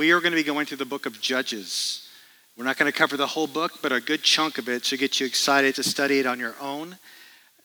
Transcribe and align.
we 0.00 0.12
are 0.12 0.20
going 0.20 0.32
to 0.32 0.36
be 0.36 0.42
going 0.42 0.64
through 0.64 0.78
the 0.78 0.86
book 0.86 1.04
of 1.04 1.20
Judges. 1.20 2.08
We're 2.56 2.64
not 2.64 2.78
going 2.78 2.90
to 2.90 2.98
cover 2.98 3.18
the 3.18 3.26
whole 3.26 3.46
book, 3.46 3.82
but 3.82 3.92
a 3.92 4.00
good 4.00 4.22
chunk 4.22 4.56
of 4.56 4.66
it 4.66 4.84
to 4.84 4.96
get 4.96 5.20
you 5.20 5.26
excited 5.26 5.74
to 5.74 5.82
study 5.82 6.18
it 6.18 6.24
on 6.24 6.40
your 6.40 6.54
own. 6.58 6.96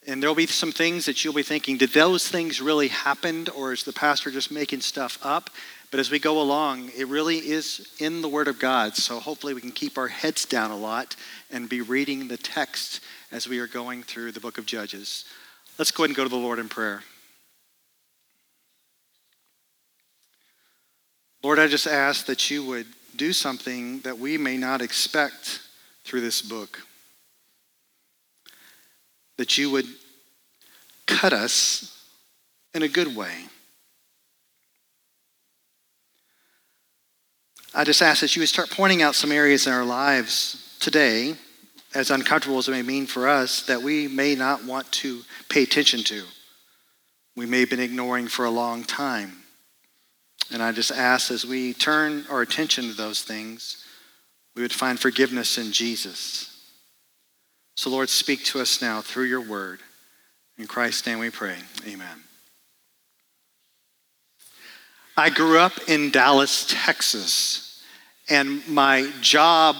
And 0.05 0.21
there'll 0.21 0.35
be 0.35 0.45
some 0.45 0.73
things 0.73 1.05
that 1.05 1.23
you'll 1.23 1.33
be 1.33 1.43
thinking, 1.43 1.77
did 1.77 1.91
those 1.91 2.27
things 2.27 2.59
really 2.59 2.89
happen, 2.89 3.47
or 3.55 3.71
is 3.71 3.85
the 3.85 3.93
pastor 3.93 4.31
just 4.31 4.51
making 4.51 4.81
stuff 4.81 5.17
up? 5.23 5.49
But 5.91 6.01
as 6.01 6.11
we 6.11 6.19
go 6.19 6.41
along, 6.41 6.91
it 6.97 7.07
really 7.07 7.37
is 7.37 7.89
in 7.99 8.21
the 8.21 8.27
Word 8.27 8.49
of 8.49 8.59
God. 8.59 8.97
So 8.97 9.21
hopefully 9.21 9.54
we 9.54 9.61
can 9.61 9.71
keep 9.71 9.97
our 9.97 10.09
heads 10.09 10.43
down 10.43 10.71
a 10.71 10.77
lot 10.77 11.15
and 11.49 11.70
be 11.70 11.79
reading 11.79 12.27
the 12.27 12.36
text 12.36 12.99
as 13.31 13.47
we 13.47 13.59
are 13.59 13.67
going 13.67 14.04
through 14.04 14.33
the 14.33 14.41
book 14.41 14.57
of 14.57 14.65
Judges. 14.65 15.23
Let's 15.79 15.91
go 15.91 16.04
ahead 16.04 16.09
and 16.09 16.17
go 16.17 16.23
to 16.23 16.29
the 16.29 16.36
Lord 16.36 16.59
in 16.59 16.67
prayer. 16.67 17.02
Lord, 21.43 21.59
I 21.59 21.67
just 21.67 21.88
ask 21.88 22.25
that 22.25 22.49
you 22.49 22.65
would 22.65 22.88
do 23.15 23.33
something 23.33 23.99
that 24.01 24.18
we 24.18 24.37
may 24.37 24.57
not 24.57 24.82
expect 24.82 25.61
through 26.04 26.21
this 26.21 26.41
book. 26.41 26.79
That 29.37 29.57
you 29.57 29.69
would 29.71 29.86
cut 31.05 31.33
us 31.33 32.08
in 32.73 32.83
a 32.83 32.88
good 32.88 33.16
way. 33.16 33.45
I 37.73 37.83
just 37.83 38.02
ask 38.02 38.22
that 38.22 38.36
you 38.36 38.41
would 38.41 38.49
start 38.49 38.69
pointing 38.69 39.02
out 39.02 39.16
some 39.16 39.31
areas 39.31 39.67
in 39.67 39.73
our 39.73 39.83
lives 39.83 40.77
today, 40.80 41.36
as 41.94 42.09
uncomfortable 42.09 42.58
as 42.58 42.67
it 42.67 42.72
may 42.72 42.81
mean 42.81 43.05
for 43.05 43.27
us, 43.27 43.66
that 43.67 43.81
we 43.81 44.08
may 44.08 44.36
not 44.36 44.63
want 44.63 44.89
to 44.94 45.22
pay 45.49 45.63
attention 45.63 46.02
to. 46.05 46.23
We 47.36 47.45
may 47.45 47.61
have 47.61 47.69
been 47.69 47.80
ignoring 47.80 48.27
for 48.27 48.45
a 48.45 48.49
long 48.49 48.83
time. 48.83 49.44
And 50.52 50.61
I 50.61 50.72
just 50.72 50.91
ask 50.91 51.31
as 51.31 51.45
we 51.45 51.73
turn 51.73 52.25
our 52.30 52.41
attention 52.41 52.85
to 52.85 52.94
those 52.94 53.22
things, 53.22 53.83
we 54.55 54.61
would 54.61 54.73
find 54.73 54.99
forgiveness 54.99 55.58
in 55.58 55.71
Jesus. 55.71 56.52
So, 57.75 57.89
Lord, 57.89 58.09
speak 58.09 58.43
to 58.45 58.61
us 58.61 58.81
now 58.81 59.02
through 59.02 59.25
your 59.25 59.41
word. 59.41 59.79
In 60.57 60.67
Christ's 60.67 61.05
name 61.07 61.19
we 61.19 61.29
pray. 61.29 61.57
Amen. 61.85 62.23
I 65.17 65.29
grew 65.29 65.59
up 65.59 65.73
in 65.87 66.11
Dallas, 66.11 66.65
Texas, 66.69 67.83
and 68.30 68.65
my 68.67 69.09
job 69.21 69.77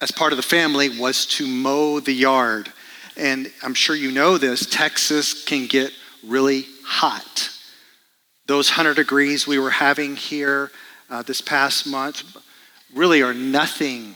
as 0.00 0.10
part 0.10 0.32
of 0.32 0.36
the 0.36 0.42
family 0.42 0.98
was 0.98 1.26
to 1.26 1.46
mow 1.46 2.00
the 2.00 2.12
yard. 2.12 2.72
And 3.16 3.50
I'm 3.62 3.74
sure 3.74 3.94
you 3.94 4.10
know 4.10 4.38
this, 4.38 4.66
Texas 4.66 5.44
can 5.44 5.66
get 5.66 5.92
really 6.24 6.66
hot 6.84 7.51
those 8.46 8.70
100 8.70 8.94
degrees 8.94 9.46
we 9.46 9.58
were 9.58 9.70
having 9.70 10.16
here 10.16 10.70
uh, 11.10 11.22
this 11.22 11.40
past 11.40 11.86
month 11.86 12.36
really 12.94 13.22
are 13.22 13.34
nothing 13.34 14.14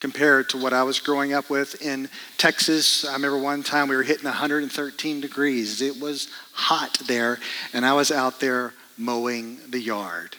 compared 0.00 0.50
to 0.50 0.58
what 0.58 0.74
I 0.74 0.82
was 0.82 1.00
growing 1.00 1.32
up 1.32 1.48
with 1.48 1.80
in 1.80 2.10
Texas. 2.36 3.06
I 3.06 3.14
remember 3.14 3.38
one 3.38 3.62
time 3.62 3.88
we 3.88 3.96
were 3.96 4.02
hitting 4.02 4.24
113 4.24 5.20
degrees. 5.20 5.80
It 5.80 5.98
was 5.98 6.28
hot 6.52 6.98
there, 7.06 7.38
and 7.72 7.86
I 7.86 7.94
was 7.94 8.10
out 8.10 8.38
there 8.38 8.74
mowing 8.98 9.58
the 9.70 9.80
yard. 9.80 10.36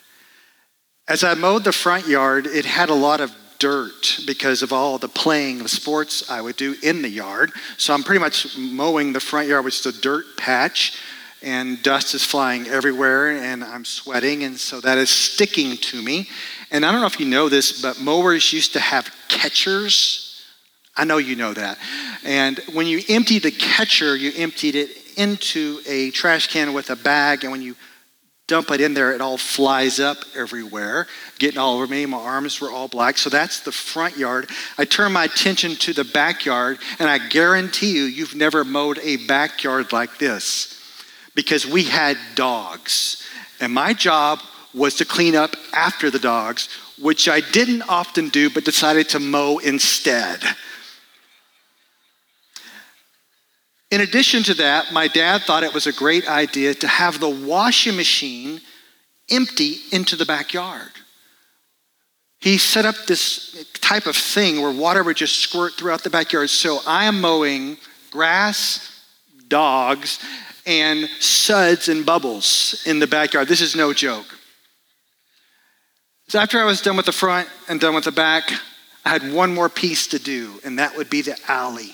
As 1.07 1.23
I 1.23 1.33
mowed 1.33 1.63
the 1.63 1.71
front 1.71 2.07
yard, 2.07 2.45
it 2.45 2.65
had 2.65 2.89
a 2.89 2.93
lot 2.93 3.21
of 3.21 3.35
dirt 3.57 4.19
because 4.27 4.61
of 4.61 4.71
all 4.71 4.97
the 4.97 5.07
playing 5.07 5.61
of 5.61 5.69
sports 5.69 6.29
I 6.29 6.41
would 6.41 6.57
do 6.57 6.75
in 6.83 7.01
the 7.01 7.09
yard. 7.09 7.51
So 7.77 7.93
I'm 7.93 8.03
pretty 8.03 8.19
much 8.19 8.57
mowing 8.57 9.13
the 9.13 9.19
front 9.19 9.47
yard, 9.47 9.65
which 9.65 9.79
is 9.79 9.97
a 9.97 10.01
dirt 10.01 10.25
patch 10.37 10.99
and 11.41 11.81
dust 11.83 12.15
is 12.15 12.23
flying 12.25 12.67
everywhere, 12.67 13.29
and 13.31 13.63
I'm 13.63 13.85
sweating, 13.85 14.43
and 14.43 14.59
so 14.59 14.81
that 14.81 14.97
is 14.97 15.09
sticking 15.09 15.77
to 15.77 16.01
me. 16.01 16.29
And 16.71 16.85
I 16.85 16.91
don't 16.91 17.01
know 17.01 17.07
if 17.07 17.19
you 17.19 17.27
know 17.27 17.49
this, 17.49 17.81
but 17.81 17.99
mowers 18.01 18.51
used 18.51 18.73
to 18.73 18.79
have 18.79 19.13
catchers. 19.27 20.43
I 20.97 21.03
know 21.03 21.17
you 21.17 21.35
know 21.35 21.53
that. 21.53 21.77
And 22.23 22.59
when 22.73 22.87
you 22.87 23.01
empty 23.09 23.39
the 23.39 23.51
catcher, 23.51 24.15
you 24.15 24.31
emptied 24.35 24.75
it 24.75 24.89
into 25.17 25.79
a 25.87 26.11
trash 26.11 26.47
can 26.47 26.73
with 26.73 26.89
a 26.89 26.95
bag, 26.95 27.43
and 27.43 27.51
when 27.51 27.61
you 27.61 27.75
dump 28.47 28.69
it 28.71 28.79
in 28.79 28.93
there, 28.93 29.11
it 29.11 29.21
all 29.21 29.37
flies 29.37 29.99
up 29.99 30.17
everywhere, 30.35 31.07
getting 31.39 31.57
all 31.57 31.75
over 31.75 31.87
me. 31.87 32.05
My 32.05 32.17
arms 32.17 32.61
were 32.61 32.69
all 32.69 32.87
black. 32.87 33.17
So 33.17 33.29
that's 33.29 33.61
the 33.61 33.71
front 33.71 34.17
yard. 34.17 34.49
I 34.77 34.85
turn 34.85 35.13
my 35.13 35.23
attention 35.23 35.75
to 35.77 35.93
the 35.93 36.03
backyard, 36.03 36.77
and 36.99 37.09
I 37.09 37.17
guarantee 37.17 37.95
you, 37.95 38.03
you've 38.03 38.35
never 38.35 38.63
mowed 38.63 38.99
a 38.99 39.17
backyard 39.27 39.91
like 39.91 40.17
this 40.17 40.74
because 41.35 41.65
we 41.65 41.83
had 41.83 42.17
dogs. 42.33 43.21
And 43.59 43.73
my 43.73 43.93
job 43.93 44.39
was 44.73 44.95
to 44.95 45.05
clean 45.05 45.35
up 45.35 45.55
after 45.73 46.09
the 46.09 46.19
dogs, 46.19 46.69
which 46.99 47.29
I 47.29 47.41
didn't 47.41 47.83
often 47.83 48.29
do, 48.29 48.49
but 48.49 48.65
decided 48.65 49.09
to 49.09 49.19
mow 49.19 49.59
instead. 49.59 50.41
In 53.91 54.01
addition 54.01 54.43
to 54.43 54.53
that, 54.55 54.91
my 54.91 55.07
dad 55.07 55.43
thought 55.43 55.63
it 55.63 55.73
was 55.73 55.87
a 55.87 55.93
great 55.93 56.27
idea 56.27 56.73
to 56.73 56.87
have 56.87 57.19
the 57.19 57.29
washing 57.29 57.95
machine 57.95 58.59
empty 59.29 59.77
into 59.91 60.15
the 60.15 60.25
backyard. 60.25 60.91
He 62.39 62.57
set 62.57 62.85
up 62.85 62.95
this 63.07 63.65
type 63.75 64.05
of 64.05 64.15
thing 64.15 64.61
where 64.61 64.71
water 64.71 65.03
would 65.03 65.17
just 65.17 65.39
squirt 65.39 65.73
throughout 65.73 66.03
the 66.03 66.09
backyard. 66.09 66.49
So 66.49 66.79
I 66.85 67.05
am 67.05 67.21
mowing 67.21 67.77
grass, 68.11 69.03
dogs, 69.47 70.19
and 70.65 71.07
suds 71.19 71.89
and 71.89 72.05
bubbles 72.05 72.83
in 72.85 72.99
the 72.99 73.07
backyard. 73.07 73.47
This 73.47 73.61
is 73.61 73.75
no 73.75 73.93
joke. 73.93 74.25
So 76.27 76.39
after 76.39 76.59
I 76.59 76.65
was 76.65 76.81
done 76.81 76.97
with 76.97 77.05
the 77.05 77.11
front 77.11 77.47
and 77.69 77.79
done 77.79 77.93
with 77.93 78.05
the 78.05 78.11
back, 78.11 78.51
I 79.05 79.09
had 79.09 79.31
one 79.31 79.53
more 79.53 79.69
piece 79.69 80.07
to 80.07 80.19
do, 80.19 80.59
and 80.63 80.79
that 80.79 80.97
would 80.97 81.09
be 81.09 81.21
the 81.21 81.37
alley. 81.47 81.93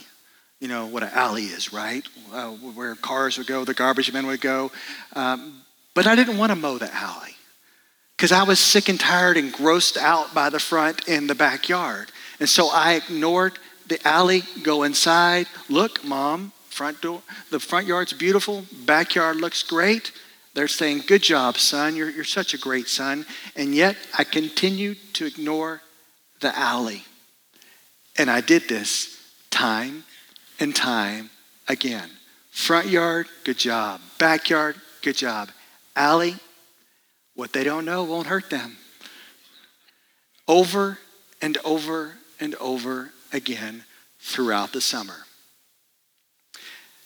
You 0.61 0.69
know 0.69 0.85
what 0.85 1.03
an 1.03 1.09
alley 1.13 1.43
is, 1.43 1.73
right? 1.73 2.07
Uh, 2.31 2.51
where 2.51 2.95
cars 2.95 3.37
would 3.37 3.47
go, 3.47 3.65
the 3.65 3.73
garbage 3.73 4.13
men 4.13 4.27
would 4.27 4.39
go. 4.39 4.71
Um, 5.13 5.63
but 5.93 6.07
I 6.07 6.15
didn't 6.15 6.37
want 6.37 6.51
to 6.51 6.55
mow 6.55 6.77
the 6.77 6.93
alley 6.93 7.35
because 8.15 8.31
I 8.31 8.43
was 8.43 8.59
sick 8.59 8.87
and 8.87 8.99
tired 8.99 9.35
and 9.35 9.51
grossed 9.51 9.97
out 9.97 10.33
by 10.33 10.49
the 10.49 10.59
front 10.59 11.09
and 11.09 11.29
the 11.29 11.35
backyard. 11.35 12.11
And 12.39 12.47
so 12.47 12.69
I 12.69 12.93
ignored 12.93 13.57
the 13.87 13.99
alley, 14.07 14.43
go 14.63 14.83
inside. 14.83 15.47
Look, 15.67 16.05
mom, 16.05 16.53
Front 16.71 17.01
door, 17.01 17.21
the 17.49 17.59
front 17.59 17.85
yard's 17.85 18.13
beautiful, 18.13 18.65
backyard 18.85 19.35
looks 19.35 19.61
great. 19.61 20.13
They're 20.53 20.69
saying, 20.69 21.03
Good 21.05 21.21
job, 21.21 21.57
son. 21.57 21.97
You're, 21.97 22.09
you're 22.09 22.23
such 22.23 22.53
a 22.53 22.57
great 22.57 22.87
son. 22.87 23.25
And 23.57 23.75
yet 23.75 23.97
I 24.17 24.23
continued 24.23 24.97
to 25.15 25.25
ignore 25.25 25.81
the 26.39 26.57
alley. 26.57 27.03
And 28.17 28.31
I 28.31 28.39
did 28.39 28.69
this 28.69 29.19
time 29.49 30.05
and 30.61 30.73
time 30.73 31.29
again. 31.67 32.09
Front 32.51 32.87
yard, 32.87 33.27
good 33.43 33.57
job. 33.57 33.99
Backyard, 34.17 34.77
good 35.01 35.17
job. 35.17 35.49
Alley, 35.93 36.35
what 37.35 37.51
they 37.51 37.65
don't 37.65 37.83
know 37.83 38.05
won't 38.05 38.27
hurt 38.27 38.49
them. 38.49 38.77
Over 40.47 40.99
and 41.41 41.57
over 41.65 42.13
and 42.39 42.55
over 42.55 43.11
again 43.33 43.83
throughout 44.19 44.71
the 44.71 44.81
summer. 44.81 45.25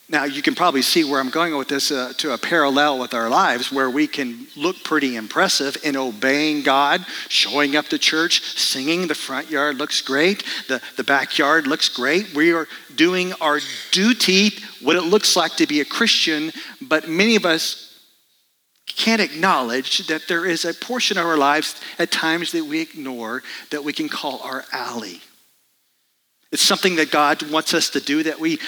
Now, 0.07 0.25
you 0.25 0.43
can 0.43 0.53
probably 0.53 0.83
see 0.83 1.03
where 1.03 1.19
I'm 1.19 1.31
going 1.31 1.57
with 1.57 1.67
this 1.67 1.91
uh, 1.91 2.13
to 2.17 2.33
a 2.33 2.37
parallel 2.37 2.99
with 2.99 3.15
our 3.15 3.27
lives 3.27 3.71
where 3.71 3.89
we 3.89 4.05
can 4.05 4.45
look 4.55 4.83
pretty 4.83 5.15
impressive 5.15 5.77
in 5.83 5.97
obeying 5.97 6.61
God, 6.61 7.03
showing 7.27 7.75
up 7.75 7.87
to 7.87 7.97
church, 7.97 8.41
singing. 8.55 9.07
The 9.07 9.15
front 9.15 9.49
yard 9.49 9.77
looks 9.77 10.01
great, 10.01 10.43
the, 10.67 10.79
the 10.95 11.03
backyard 11.03 11.65
looks 11.65 11.89
great. 11.89 12.35
We 12.35 12.53
are 12.53 12.67
doing 12.95 13.33
our 13.41 13.59
duty, 13.91 14.51
what 14.79 14.95
it 14.95 15.01
looks 15.01 15.35
like 15.35 15.55
to 15.55 15.65
be 15.65 15.81
a 15.81 15.85
Christian, 15.85 16.51
but 16.81 17.09
many 17.09 17.35
of 17.35 17.45
us 17.45 17.85
can't 18.85 19.21
acknowledge 19.21 20.07
that 20.07 20.27
there 20.27 20.45
is 20.45 20.65
a 20.65 20.73
portion 20.73 21.17
of 21.17 21.25
our 21.25 21.37
lives 21.37 21.81
at 21.97 22.11
times 22.11 22.51
that 22.51 22.63
we 22.63 22.79
ignore 22.79 23.41
that 23.71 23.83
we 23.83 23.91
can 23.91 24.07
call 24.07 24.39
our 24.43 24.63
alley. 24.71 25.21
It's 26.55 26.63
something 26.63 26.95
that 26.95 27.11
God 27.11 27.43
wants 27.51 27.73
us 27.73 27.89
to 27.89 27.99
do 27.99 28.23
that 28.23 28.39
we 28.39 28.59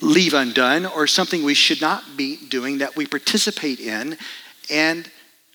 leave 0.00 0.34
undone, 0.34 0.84
or 0.84 1.06
something 1.06 1.44
we 1.44 1.54
should 1.54 1.80
not 1.80 2.02
be 2.16 2.38
doing 2.48 2.78
that 2.78 2.96
we 2.96 3.06
participate 3.06 3.78
in, 3.78 4.18
and 4.68 5.08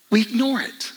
we 0.10 0.22
ignore 0.22 0.62
it. 0.62 0.94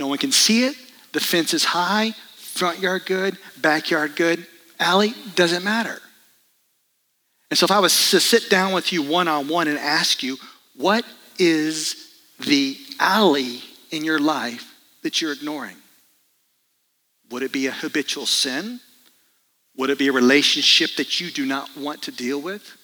No 0.00 0.08
one 0.08 0.18
can 0.18 0.32
see 0.32 0.64
it. 0.64 0.74
The 1.12 1.20
fence 1.20 1.54
is 1.54 1.62
high, 1.62 2.10
front 2.34 2.80
yard 2.80 3.06
good, 3.06 3.38
backyard 3.60 4.16
good, 4.16 4.44
alley 4.80 5.14
doesn't 5.36 5.62
matter. 5.62 6.00
And 7.52 7.56
so, 7.56 7.62
if 7.62 7.70
I 7.70 7.78
was 7.78 8.10
to 8.10 8.18
sit 8.18 8.50
down 8.50 8.72
with 8.72 8.92
you 8.92 9.00
one 9.00 9.28
on 9.28 9.46
one 9.46 9.68
and 9.68 9.78
ask 9.78 10.24
you, 10.24 10.38
what 10.74 11.04
is 11.38 11.94
the 12.40 12.76
alley 12.98 13.62
in 13.92 14.04
your 14.04 14.18
life 14.18 14.74
that 15.04 15.22
you're 15.22 15.34
ignoring? 15.34 15.76
Would 17.30 17.44
it 17.44 17.52
be 17.52 17.68
a 17.68 17.70
habitual 17.70 18.26
sin? 18.26 18.80
Would 19.76 19.90
it 19.90 19.98
be 19.98 20.08
a 20.08 20.12
relationship 20.12 20.96
that 20.96 21.20
you 21.20 21.30
do 21.30 21.46
not 21.46 21.76
want 21.76 22.02
to 22.02 22.12
deal 22.12 22.40
with? 22.40 22.76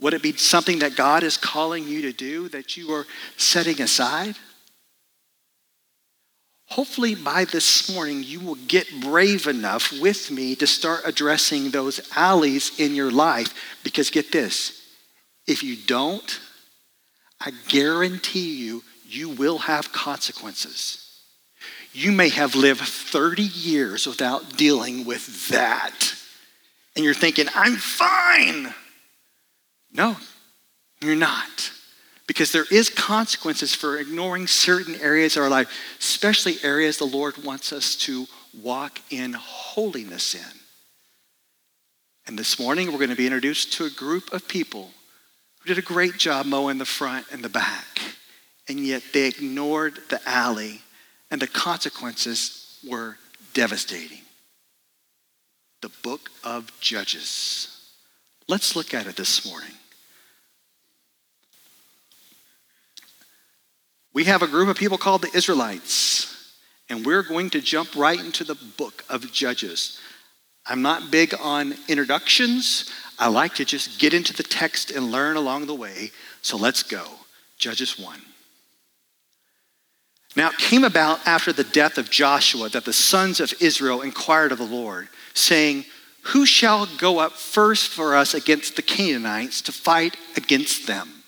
Would 0.00 0.14
it 0.14 0.22
be 0.22 0.36
something 0.36 0.80
that 0.80 0.96
God 0.96 1.22
is 1.22 1.36
calling 1.36 1.88
you 1.88 2.02
to 2.02 2.12
do 2.12 2.48
that 2.50 2.76
you 2.76 2.92
are 2.92 3.06
setting 3.36 3.80
aside? 3.80 4.36
hopefully 6.68 7.14
by 7.14 7.44
this 7.44 7.92
morning 7.94 8.22
you 8.22 8.40
will 8.40 8.56
get 8.66 8.86
brave 9.00 9.46
enough 9.46 9.92
with 10.00 10.30
me 10.30 10.54
to 10.56 10.66
start 10.66 11.00
addressing 11.04 11.70
those 11.70 12.00
alleys 12.16 12.78
in 12.78 12.94
your 12.94 13.10
life. 13.10 13.78
Because 13.82 14.10
get 14.10 14.32
this 14.32 14.82
if 15.46 15.62
you 15.62 15.76
don't, 15.76 16.40
I 17.40 17.52
guarantee 17.68 18.56
you, 18.56 18.82
you 19.06 19.28
will 19.28 19.58
have 19.58 19.92
consequences. 19.92 21.02
You 21.92 22.10
may 22.12 22.28
have 22.30 22.54
lived 22.54 22.80
30 22.80 23.42
years 23.42 24.06
without 24.06 24.56
dealing 24.56 25.04
with 25.04 25.48
that. 25.48 26.15
And 26.96 27.04
you're 27.04 27.14
thinking, 27.14 27.46
I'm 27.54 27.76
fine. 27.76 28.74
No, 29.92 30.16
you're 31.02 31.14
not. 31.14 31.70
Because 32.26 32.50
there 32.50 32.64
is 32.72 32.90
consequences 32.90 33.74
for 33.74 33.98
ignoring 33.98 34.46
certain 34.46 34.96
areas 34.96 35.36
of 35.36 35.42
our 35.44 35.50
life, 35.50 35.70
especially 36.00 36.56
areas 36.64 36.96
the 36.96 37.04
Lord 37.04 37.44
wants 37.44 37.72
us 37.72 37.94
to 37.96 38.26
walk 38.62 38.98
in 39.10 39.34
holiness 39.34 40.34
in. 40.34 40.60
And 42.26 42.36
this 42.36 42.58
morning, 42.58 42.90
we're 42.90 42.98
going 42.98 43.10
to 43.10 43.16
be 43.16 43.26
introduced 43.26 43.74
to 43.74 43.84
a 43.84 43.90
group 43.90 44.32
of 44.32 44.48
people 44.48 44.90
who 45.60 45.68
did 45.68 45.78
a 45.78 45.86
great 45.86 46.16
job 46.16 46.46
mowing 46.46 46.78
the 46.78 46.84
front 46.84 47.26
and 47.30 47.44
the 47.44 47.48
back, 47.48 48.00
and 48.68 48.80
yet 48.80 49.02
they 49.12 49.28
ignored 49.28 50.00
the 50.08 50.20
alley, 50.26 50.80
and 51.30 51.40
the 51.40 51.46
consequences 51.46 52.80
were 52.88 53.16
devastating. 53.54 54.25
The 55.82 55.90
book 56.02 56.30
of 56.42 56.72
Judges. 56.80 57.92
Let's 58.48 58.76
look 58.76 58.94
at 58.94 59.06
it 59.06 59.16
this 59.16 59.46
morning. 59.46 59.72
We 64.12 64.24
have 64.24 64.42
a 64.42 64.46
group 64.46 64.68
of 64.68 64.76
people 64.76 64.96
called 64.96 65.22
the 65.22 65.36
Israelites, 65.36 66.54
and 66.88 67.04
we're 67.04 67.22
going 67.22 67.50
to 67.50 67.60
jump 67.60 67.94
right 67.94 68.18
into 68.18 68.44
the 68.44 68.54
book 68.54 69.04
of 69.10 69.30
Judges. 69.30 70.00
I'm 70.64 70.80
not 70.82 71.10
big 71.10 71.34
on 71.40 71.74
introductions. 71.86 72.90
I 73.18 73.28
like 73.28 73.54
to 73.56 73.64
just 73.64 74.00
get 74.00 74.14
into 74.14 74.32
the 74.32 74.42
text 74.42 74.90
and 74.90 75.12
learn 75.12 75.36
along 75.36 75.66
the 75.66 75.74
way. 75.74 76.10
So 76.42 76.56
let's 76.56 76.82
go. 76.82 77.04
Judges 77.58 77.98
1. 77.98 78.20
Now 80.34 80.48
it 80.48 80.58
came 80.58 80.84
about 80.84 81.26
after 81.26 81.52
the 81.52 81.64
death 81.64 81.98
of 81.98 82.10
Joshua 82.10 82.68
that 82.70 82.84
the 82.84 82.92
sons 82.92 83.40
of 83.40 83.54
Israel 83.60 84.02
inquired 84.02 84.52
of 84.52 84.58
the 84.58 84.64
Lord, 84.64 85.08
saying, 85.36 85.84
Who 86.22 86.46
shall 86.46 86.86
go 86.86 87.18
up 87.18 87.32
first 87.32 87.88
for 87.88 88.16
us 88.16 88.34
against 88.34 88.76
the 88.76 88.82
Canaanites 88.82 89.62
to 89.62 89.72
fight 89.72 90.16
against 90.36 90.86
them? 90.86 91.22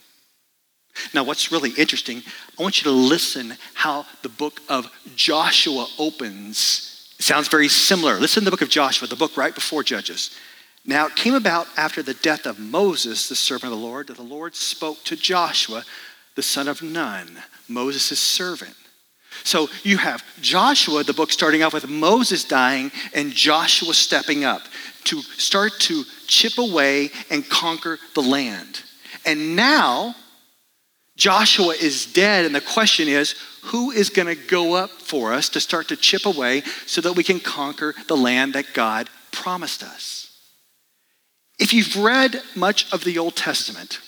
Now, 1.14 1.22
what's 1.22 1.52
really 1.52 1.70
interesting, 1.70 2.22
I 2.58 2.62
want 2.62 2.78
you 2.78 2.90
to 2.90 2.96
listen 2.96 3.54
how 3.74 4.06
the 4.22 4.28
book 4.28 4.60
of 4.68 4.90
Joshua 5.14 5.86
opens. 5.98 7.14
It 7.18 7.24
sounds 7.24 7.48
very 7.48 7.68
similar. 7.68 8.18
Listen 8.18 8.42
to 8.42 8.44
the 8.46 8.50
book 8.50 8.62
of 8.62 8.68
Joshua, 8.68 9.08
the 9.08 9.16
book 9.16 9.36
right 9.36 9.54
before 9.54 9.82
Judges. 9.82 10.36
Now, 10.84 11.06
it 11.06 11.16
came 11.16 11.34
about 11.34 11.66
after 11.76 12.02
the 12.02 12.14
death 12.14 12.46
of 12.46 12.58
Moses, 12.58 13.28
the 13.28 13.36
servant 13.36 13.72
of 13.72 13.78
the 13.78 13.84
Lord, 13.84 14.06
that 14.06 14.16
the 14.16 14.22
Lord 14.22 14.56
spoke 14.56 15.04
to 15.04 15.16
Joshua, 15.16 15.84
the 16.34 16.42
son 16.42 16.66
of 16.66 16.82
Nun, 16.82 17.42
Moses' 17.68 18.18
servant. 18.18 18.74
So 19.48 19.70
you 19.82 19.96
have 19.96 20.22
Joshua, 20.42 21.04
the 21.04 21.14
book 21.14 21.32
starting 21.32 21.62
off 21.62 21.72
with 21.72 21.88
Moses 21.88 22.44
dying 22.44 22.92
and 23.14 23.32
Joshua 23.32 23.94
stepping 23.94 24.44
up 24.44 24.60
to 25.04 25.22
start 25.22 25.72
to 25.80 26.04
chip 26.26 26.58
away 26.58 27.08
and 27.30 27.48
conquer 27.48 27.98
the 28.14 28.20
land. 28.20 28.82
And 29.24 29.56
now, 29.56 30.14
Joshua 31.16 31.72
is 31.80 32.12
dead, 32.12 32.44
and 32.44 32.54
the 32.54 32.60
question 32.60 33.08
is 33.08 33.36
who 33.62 33.90
is 33.90 34.10
going 34.10 34.28
to 34.28 34.34
go 34.34 34.74
up 34.74 34.90
for 34.90 35.32
us 35.32 35.48
to 35.50 35.60
start 35.60 35.88
to 35.88 35.96
chip 35.96 36.26
away 36.26 36.62
so 36.84 37.00
that 37.00 37.14
we 37.14 37.24
can 37.24 37.40
conquer 37.40 37.94
the 38.06 38.18
land 38.18 38.52
that 38.52 38.74
God 38.74 39.08
promised 39.32 39.82
us? 39.82 40.30
If 41.58 41.72
you've 41.72 41.96
read 41.96 42.42
much 42.54 42.92
of 42.92 43.02
the 43.02 43.16
Old 43.16 43.34
Testament, 43.34 43.98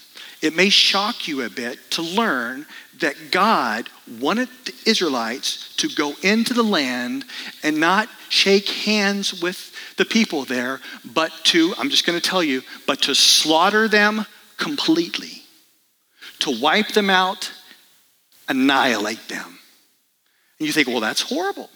it 0.42 0.54
may 0.54 0.69
shock 0.69 1.26
you 1.26 1.42
a 1.42 1.50
bit 1.50 1.78
to 1.92 2.02
learn 2.02 2.66
that 3.00 3.31
God 3.31 3.88
wanted 4.20 4.49
the 4.64 4.75
Israelites 4.87 5.75
to 5.76 5.88
go 5.88 6.14
into 6.23 6.55
the 6.55 6.62
land 6.62 7.25
and 7.62 7.79
not 7.79 8.08
shake 8.29 8.69
hands 8.69 9.43
with 9.43 9.75
the 9.97 10.05
people 10.05 10.44
there, 10.44 10.81
but 11.05 11.32
to, 11.44 11.75
I'm 11.79 11.91
just 11.91 12.06
going 12.06 12.19
to 12.19 12.26
tell 12.26 12.43
you, 12.43 12.62
but 12.87 13.02
to 13.02 13.14
slaughter 13.14 13.88
them 13.88 14.26
completely 14.56 15.41
to 16.41 16.50
wipe 16.61 16.88
them 16.88 17.08
out, 17.08 17.52
annihilate 18.49 19.29
them. 19.29 19.58
And 20.58 20.67
you 20.67 20.73
think, 20.73 20.88
well, 20.88 21.00
that's 21.00 21.23
horrible. 21.23 21.70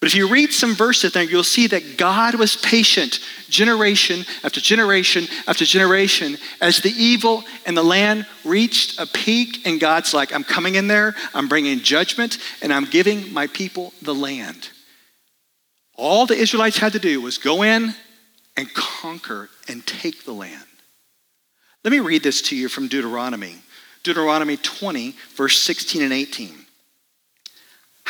But 0.00 0.06
if 0.06 0.14
you 0.14 0.28
read 0.28 0.50
some 0.52 0.74
verses 0.74 1.12
there, 1.12 1.22
you'll 1.22 1.44
see 1.44 1.66
that 1.66 1.98
God 1.98 2.34
was 2.34 2.56
patient 2.56 3.20
generation 3.50 4.24
after 4.42 4.58
generation 4.58 5.26
after 5.46 5.66
generation 5.66 6.38
as 6.62 6.78
the 6.78 6.90
evil 6.90 7.44
in 7.66 7.74
the 7.74 7.84
land 7.84 8.24
reached 8.42 8.98
a 8.98 9.06
peak, 9.06 9.66
and 9.66 9.78
God's 9.78 10.14
like, 10.14 10.32
I'm 10.32 10.44
coming 10.44 10.76
in 10.76 10.88
there, 10.88 11.14
I'm 11.34 11.48
bringing 11.48 11.80
judgment, 11.80 12.38
and 12.62 12.72
I'm 12.72 12.86
giving 12.86 13.30
my 13.34 13.46
people 13.48 13.92
the 14.00 14.14
land. 14.14 14.70
All 15.96 16.24
the 16.24 16.34
Israelites 16.34 16.78
had 16.78 16.94
to 16.94 16.98
do 16.98 17.20
was 17.20 17.36
go 17.36 17.62
in 17.62 17.94
and 18.56 18.72
conquer 18.72 19.50
and 19.68 19.86
take 19.86 20.24
the 20.24 20.32
land. 20.32 20.64
Let 21.84 21.90
me 21.90 22.00
read 22.00 22.22
this 22.22 22.40
to 22.42 22.56
you 22.56 22.70
from 22.70 22.88
Deuteronomy. 22.88 23.56
Deuteronomy 24.02 24.56
20, 24.56 25.14
verse 25.36 25.58
16 25.58 26.00
and 26.00 26.12
18. 26.12 26.59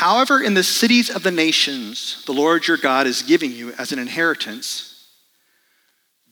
However, 0.00 0.42
in 0.42 0.54
the 0.54 0.62
cities 0.62 1.10
of 1.10 1.24
the 1.24 1.30
nations 1.30 2.24
the 2.24 2.32
Lord 2.32 2.66
your 2.66 2.78
God 2.78 3.06
is 3.06 3.20
giving 3.20 3.52
you 3.52 3.74
as 3.76 3.92
an 3.92 3.98
inheritance, 3.98 5.06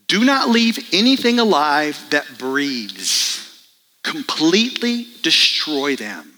do 0.06 0.24
not 0.24 0.48
leave 0.48 0.88
anything 0.90 1.38
alive 1.38 2.02
that 2.08 2.38
breathes. 2.38 3.68
Completely 4.02 5.06
destroy 5.20 5.96
them. 5.96 6.32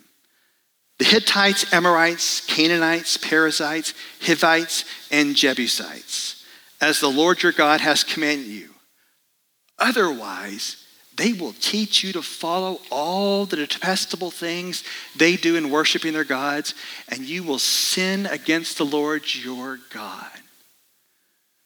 The 0.99 1.05
Hittites, 1.05 1.73
Amorites, 1.73 2.44
Canaanites, 2.47 3.17
Perizzites, 3.17 3.94
Hivites, 4.21 4.85
and 5.12 5.37
Jebusites, 5.37 6.44
as 6.81 6.99
the 6.99 7.12
Lord 7.12 7.44
your 7.44 7.53
God 7.53 7.81
has 7.81 8.03
commanded 8.03 8.49
you. 8.49 8.71
Otherwise, 9.79 10.80
they 11.21 11.35
will 11.35 11.53
teach 11.61 12.03
you 12.03 12.15
to 12.15 12.23
follow 12.23 12.81
all 12.91 13.45
the 13.45 13.57
detestable 13.57 14.31
things 14.31 14.83
they 15.15 15.37
do 15.37 15.55
in 15.57 15.71
worshiping 15.71 16.15
their 16.15 16.25
gods, 16.25 16.75
and 17.11 17.21
you 17.21 17.43
will 17.43 17.59
sin 17.59 18.25
against 18.25 18.79
the 18.79 18.87
Lord 18.87 19.23
your 19.35 19.79
God. 19.93 20.31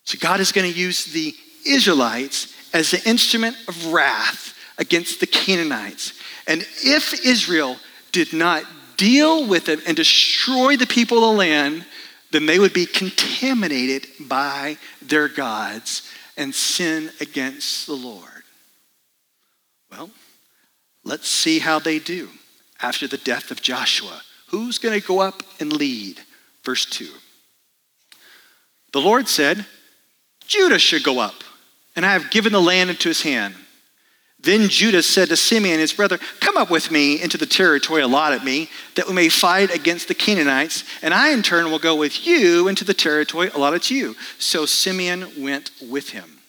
So, 0.03 0.19
God 0.21 0.41
is 0.41 0.51
going 0.51 0.71
to 0.71 0.79
use 0.79 1.05
the 1.05 1.35
Israelites 1.65 2.53
as 2.75 2.91
the 2.91 3.09
instrument 3.09 3.57
of 3.69 3.93
wrath 3.93 4.59
against 4.77 5.21
the 5.21 5.27
Canaanites. 5.27 6.15
And 6.49 6.63
if 6.83 7.25
Israel 7.25 7.77
did 8.11 8.33
not 8.33 8.65
deal 8.97 9.47
with 9.47 9.69
it 9.69 9.87
and 9.87 9.97
destroy 9.97 10.77
the 10.77 10.87
people 10.87 11.19
of 11.19 11.31
the 11.31 11.39
land, 11.39 11.87
then 12.33 12.47
they 12.47 12.59
would 12.59 12.73
be 12.73 12.87
contaminated 12.87 14.09
by 14.19 14.79
their 15.01 15.29
gods 15.29 16.11
and 16.37 16.53
sin 16.53 17.13
against 17.21 17.87
the 17.87 17.95
Lord. 17.95 18.44
Well, 19.97 20.11
let's 21.05 21.29
see 21.29 21.61
how 21.61 21.79
they 21.79 22.01
do 22.01 22.29
after 22.83 23.07
the 23.07 23.17
death 23.17 23.51
of 23.53 23.63
Joshua. 23.63 24.23
Who's 24.49 24.79
going 24.79 24.99
to 24.99 25.07
go 25.07 25.21
up 25.21 25.43
and 25.61 25.73
lead? 25.73 26.21
Verse 26.65 26.85
2. 26.85 27.09
The 28.93 29.01
Lord 29.01 29.29
said, 29.29 29.67
Judah 30.47 30.79
should 30.79 31.05
go 31.05 31.21
up, 31.21 31.45
and 31.95 32.05
I 32.05 32.13
have 32.13 32.31
given 32.31 32.53
the 32.53 32.61
land 32.61 32.91
into 32.91 33.09
his 33.09 33.23
hand. 33.23 33.55
Then 34.41 34.69
Judah 34.69 35.03
said 35.03 35.29
to 35.29 35.37
Simeon, 35.37 35.79
his 35.79 35.93
brother, 35.93 36.19
Come 36.41 36.57
up 36.57 36.71
with 36.71 36.91
me 36.91 37.23
into 37.23 37.39
the 37.39 37.47
territory 37.47 38.03
allotted 38.03 38.43
me, 38.43 38.69
that 38.97 39.07
we 39.07 39.15
may 39.15 39.29
fight 39.29 39.75
against 39.75 40.09
the 40.09 40.15
Canaanites, 40.15 40.85
and 41.03 41.15
I 41.15 41.31
in 41.31 41.43
turn 41.43 41.71
will 41.71 41.79
go 41.79 41.97
with 41.97 42.27
you 42.27 42.69
into 42.69 42.85
the 42.85 42.95
territory 42.95 43.49
allotted 43.55 43.83
to 43.85 43.95
you. 43.95 44.17
So 44.39 44.67
Simeon 44.67 45.43
went 45.43 45.71
with 45.81 46.11
him. 46.11 46.41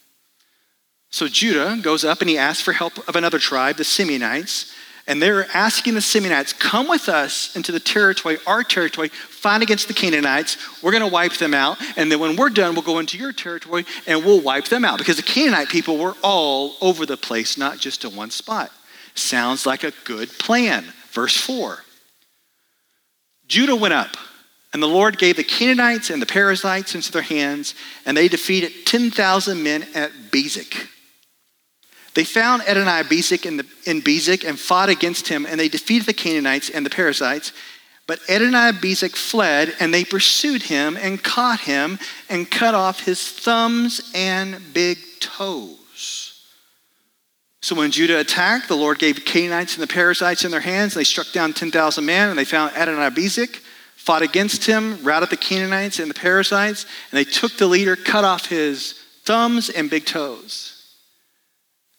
So 1.15 1.29
Judah 1.29 1.79
goes 1.81 2.03
up 2.03 2.19
and 2.19 2.29
he 2.29 2.37
asks 2.37 2.61
for 2.61 2.73
help 2.73 3.07
of 3.07 3.15
another 3.15 3.39
tribe, 3.39 3.77
the 3.77 3.83
Simeonites. 3.83 4.69
And 5.07 5.21
they're 5.21 5.47
asking 5.53 5.93
the 5.93 6.01
Simeonites, 6.01 6.59
come 6.59 6.89
with 6.89 7.07
us 7.07 7.55
into 7.55 7.71
the 7.71 7.79
territory, 7.79 8.37
our 8.45 8.63
territory, 8.63 9.07
fight 9.07 9.61
against 9.61 9.87
the 9.87 9.93
Canaanites. 9.93 10.57
We're 10.83 10.91
going 10.91 11.05
to 11.05 11.07
wipe 11.07 11.37
them 11.37 11.53
out. 11.53 11.77
And 11.95 12.11
then 12.11 12.19
when 12.19 12.35
we're 12.35 12.49
done, 12.49 12.73
we'll 12.73 12.83
go 12.83 12.99
into 12.99 13.17
your 13.17 13.31
territory 13.31 13.85
and 14.05 14.25
we'll 14.25 14.41
wipe 14.41 14.65
them 14.65 14.83
out. 14.83 14.97
Because 14.97 15.15
the 15.15 15.23
Canaanite 15.23 15.69
people 15.69 15.97
were 15.97 16.15
all 16.21 16.75
over 16.81 17.05
the 17.05 17.15
place, 17.15 17.57
not 17.57 17.77
just 17.77 18.03
in 18.03 18.13
one 18.13 18.29
spot. 18.29 18.69
Sounds 19.13 19.65
like 19.65 19.85
a 19.85 19.93
good 20.03 20.27
plan. 20.37 20.83
Verse 21.11 21.37
4 21.37 21.77
Judah 23.47 23.77
went 23.77 23.93
up, 23.93 24.17
and 24.73 24.83
the 24.83 24.87
Lord 24.87 25.17
gave 25.17 25.37
the 25.37 25.45
Canaanites 25.45 26.09
and 26.09 26.21
the 26.21 26.25
Perizzites 26.25 26.93
into 26.93 27.13
their 27.13 27.21
hands, 27.21 27.73
and 28.05 28.17
they 28.17 28.27
defeated 28.27 28.85
10,000 28.85 29.63
men 29.63 29.83
at 29.95 30.11
Bezek. 30.29 30.89
They 32.15 32.23
found 32.23 32.63
Adonai 32.63 33.03
Bezek 33.03 33.45
in, 33.45 33.57
the, 33.57 33.65
in 33.85 34.01
Bezek 34.01 34.47
and 34.47 34.57
fought 34.57 34.89
against 34.89 35.27
him, 35.27 35.45
and 35.45 35.59
they 35.59 35.67
defeated 35.67 36.07
the 36.07 36.13
Canaanites 36.13 36.69
and 36.69 36.85
the 36.85 36.89
Perizzites. 36.89 37.51
But 38.07 38.19
Adonai-Bezek 38.29 39.15
fled, 39.15 39.75
and 39.79 39.93
they 39.93 40.05
pursued 40.05 40.63
him 40.63 40.95
and 40.95 41.23
caught 41.23 41.61
him 41.61 41.97
and 42.29 42.49
cut 42.49 42.75
off 42.75 43.01
his 43.01 43.31
thumbs 43.31 44.11
and 44.13 44.61
big 44.73 44.99
toes. 45.19 46.43
So 47.61 47.75
when 47.75 47.89
Judah 47.89 48.19
attacked, 48.19 48.67
the 48.67 48.77
Lord 48.77 48.99
gave 48.99 49.25
Canaanites 49.25 49.73
and 49.73 49.81
the 49.81 49.91
Perizzites 49.91 50.45
in 50.45 50.51
their 50.51 50.59
hands. 50.59 50.93
They 50.93 51.03
struck 51.03 51.31
down 51.31 51.53
10,000 51.53 52.05
men, 52.05 52.29
and 52.29 52.37
they 52.37 52.45
found 52.45 52.75
Adonai-Bezek, 52.75 53.55
fought 53.95 54.21
against 54.21 54.65
him, 54.65 55.03
routed 55.03 55.31
the 55.31 55.37
Canaanites 55.37 55.97
and 55.97 56.07
the 56.07 56.13
Perizzites, 56.13 56.85
and 57.09 57.17
they 57.17 57.23
took 57.23 57.53
the 57.53 57.65
leader, 57.65 57.95
cut 57.95 58.23
off 58.23 58.45
his 58.45 58.93
thumbs 59.23 59.69
and 59.71 59.89
big 59.89 60.05
toes. 60.05 60.74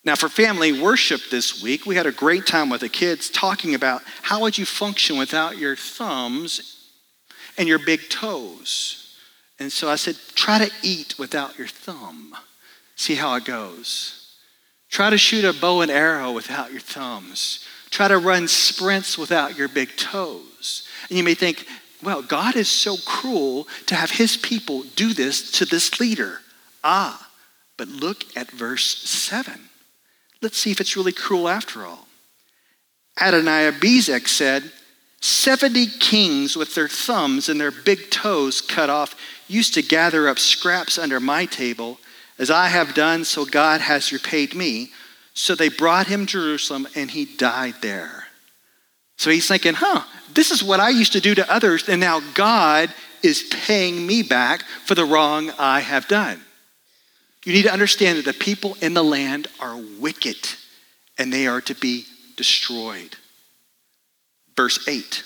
Now, 0.07 0.15
for 0.15 0.29
family 0.29 0.81
worship 0.81 1.21
this 1.33 1.61
week, 1.61 1.85
we 1.85 1.97
had 1.97 2.07
a 2.07 2.13
great 2.13 2.47
time 2.47 2.71
with 2.71 2.83
the 2.83 2.89
kids 2.89 3.29
talking 3.29 3.75
about 3.75 4.03
how 4.23 4.43
would 4.43 4.57
you 4.57 4.65
function 4.65 5.19
without 5.19 5.59
your 5.59 5.75
thumbs 5.75 6.93
and 7.59 7.67
your 7.67 7.81
big 7.81 8.09
toes. 8.09 9.19
And 9.59 9.73
so 9.73 9.91
I 9.91 9.97
said, 9.97 10.17
try 10.37 10.65
to 10.65 10.71
eat 10.85 11.19
without 11.19 11.59
your 11.59 11.67
thumb. 11.67 12.37
See 12.95 13.17
how 13.17 13.35
it 13.35 13.45
goes. 13.45 14.37
Try 14.91 15.11
to 15.11 15.19
shoot 15.19 15.45
a 15.45 15.53
bow 15.53 15.81
and 15.81 15.91
arrow 15.91 16.31
without 16.31 16.71
your 16.71 16.81
thumbs. 16.81 17.67
Try 17.91 18.07
to 18.07 18.19
run 18.19 18.47
sprints 18.47 19.19
without 19.19 19.59
your 19.59 19.67
big 19.67 19.97
toes. 19.97 20.87
And 21.09 21.19
you 21.19 21.25
may 21.25 21.35
think, 21.35 21.67
well, 22.01 22.23
God 22.23 22.55
is 22.55 22.69
so 22.69 22.97
cruel 23.05 23.67
to 23.87 23.97
have 23.97 24.13
his 24.13 24.37
people 24.37 24.85
do 24.95 25.13
this 25.13 25.51
to 25.53 25.65
this 25.65 25.99
leader. 25.99 26.43
Ah, 26.85 27.29
but 27.77 27.89
look 27.89 28.25
at 28.37 28.53
verse 28.53 28.99
7. 28.99 29.69
Let's 30.43 30.59
see 30.59 30.71
if 30.71 30.81
it's 30.81 30.97
really 30.97 31.13
cruel 31.13 31.49
after 31.49 31.85
all. 31.85 32.07
Adonai-Bezek 33.21 34.29
said, 34.29 34.71
70 35.21 35.87
kings 35.99 36.57
with 36.57 36.75
their 36.75 36.89
thumbs 36.89 37.49
and 37.49 37.61
their 37.61 37.71
big 37.71 38.11
toes 38.11 38.61
cut 38.61 38.91
off 38.91 39.17
used 39.49 39.75
to 39.75 39.83
gather 39.83 40.29
up 40.29 40.39
scraps 40.39 40.99
under 40.99 41.19
my 41.19 41.47
table. 41.47 41.99
As 42.39 42.51
I 42.51 42.69
have 42.69 42.95
done, 42.95 43.25
so 43.25 43.47
God 43.47 43.81
has 43.81 44.13
repaid 44.13 44.55
me. 44.55 44.91
So 45.33 45.55
they 45.55 45.69
brought 45.69 46.07
him 46.07 46.27
Jerusalem 46.27 46.87
and 46.95 47.11
he 47.11 47.25
died 47.25 47.77
there. 47.81 48.27
So 49.17 49.31
he's 49.31 49.49
thinking, 49.49 49.75
huh, 49.75 50.03
this 50.33 50.51
is 50.51 50.63
what 50.63 50.81
I 50.81 50.91
used 50.91 51.13
to 51.13 51.21
do 51.21 51.35
to 51.35 51.53
others, 51.53 51.89
and 51.89 52.01
now 52.01 52.21
God 52.35 52.93
is 53.23 53.49
paying 53.51 54.07
me 54.07 54.23
back 54.23 54.63
for 54.85 54.95
the 54.95 55.05
wrong 55.05 55.51
I 55.59 55.81
have 55.81 56.07
done. 56.09 56.43
You 57.47 57.53
need 57.53 57.63
to 57.63 57.73
understand 57.73 58.19
that 58.19 58.25
the 58.25 58.35
people 58.35 58.77
in 58.81 58.93
the 58.93 59.05
land 59.05 59.47
are 59.61 59.81
wicked 60.01 60.37
and 61.17 61.33
they 61.33 61.47
are 61.47 61.61
to 61.61 61.77
be 61.77 62.05
destroyed. 62.37 63.17
Verse 64.57 64.89
8. 64.89 65.23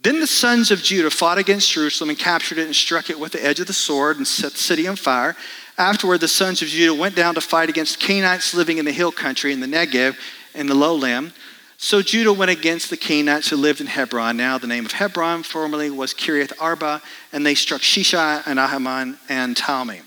Then 0.00 0.20
the 0.20 0.28
sons 0.28 0.70
of 0.70 0.84
Judah 0.84 1.10
fought 1.10 1.38
against 1.38 1.72
Jerusalem 1.72 2.10
and 2.10 2.18
captured 2.18 2.58
it 2.58 2.66
and 2.66 2.76
struck 2.76 3.10
it 3.10 3.18
with 3.18 3.32
the 3.32 3.44
edge 3.44 3.58
of 3.58 3.66
the 3.66 3.72
sword 3.72 4.18
and 4.18 4.28
set 4.28 4.52
the 4.52 4.58
city 4.58 4.86
on 4.86 4.94
fire. 4.94 5.34
Afterward, 5.76 6.18
the 6.18 6.28
sons 6.28 6.62
of 6.62 6.68
Judah 6.68 6.94
went 6.94 7.16
down 7.16 7.34
to 7.34 7.40
fight 7.40 7.68
against 7.68 7.98
Canaanites 7.98 8.54
living 8.54 8.78
in 8.78 8.84
the 8.84 8.92
hill 8.92 9.10
country 9.10 9.52
in 9.52 9.58
the 9.58 9.66
Negev 9.66 10.16
and 10.54 10.68
the 10.68 10.74
lowland. 10.76 11.32
So 11.78 12.00
Judah 12.00 12.32
went 12.32 12.52
against 12.52 12.90
the 12.90 12.96
Canaanites 12.96 13.48
who 13.48 13.56
lived 13.56 13.80
in 13.80 13.88
Hebron. 13.88 14.36
Now 14.36 14.56
the 14.56 14.68
name 14.68 14.86
of 14.86 14.92
Hebron 14.92 15.42
formerly 15.42 15.90
was 15.90 16.14
Kiriath 16.14 16.52
Arba, 16.60 17.02
and 17.32 17.44
they 17.44 17.56
struck 17.56 17.80
Sheshai 17.80 18.46
and 18.46 18.60
Ahiman 18.60 19.18
and 19.28 19.56
Talmai. 19.56 20.02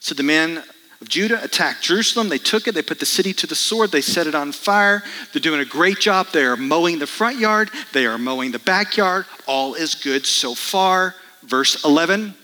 So 0.00 0.14
the 0.14 0.22
men 0.22 0.62
of 1.00 1.08
Judah 1.08 1.42
attacked 1.42 1.82
Jerusalem. 1.82 2.28
They 2.28 2.38
took 2.38 2.66
it. 2.66 2.74
They 2.74 2.82
put 2.82 3.00
the 3.00 3.06
city 3.06 3.32
to 3.34 3.46
the 3.46 3.54
sword. 3.54 3.92
They 3.92 4.00
set 4.00 4.26
it 4.26 4.34
on 4.34 4.52
fire. 4.52 5.02
They're 5.32 5.40
doing 5.40 5.60
a 5.60 5.64
great 5.64 6.00
job. 6.00 6.28
They 6.32 6.44
are 6.44 6.56
mowing 6.56 6.98
the 6.98 7.06
front 7.06 7.38
yard. 7.38 7.70
They 7.92 8.06
are 8.06 8.18
mowing 8.18 8.52
the 8.52 8.58
backyard. 8.58 9.26
All 9.46 9.74
is 9.74 9.94
good 9.94 10.26
so 10.26 10.54
far. 10.54 11.14
Verse 11.42 11.84
11. 11.84 12.34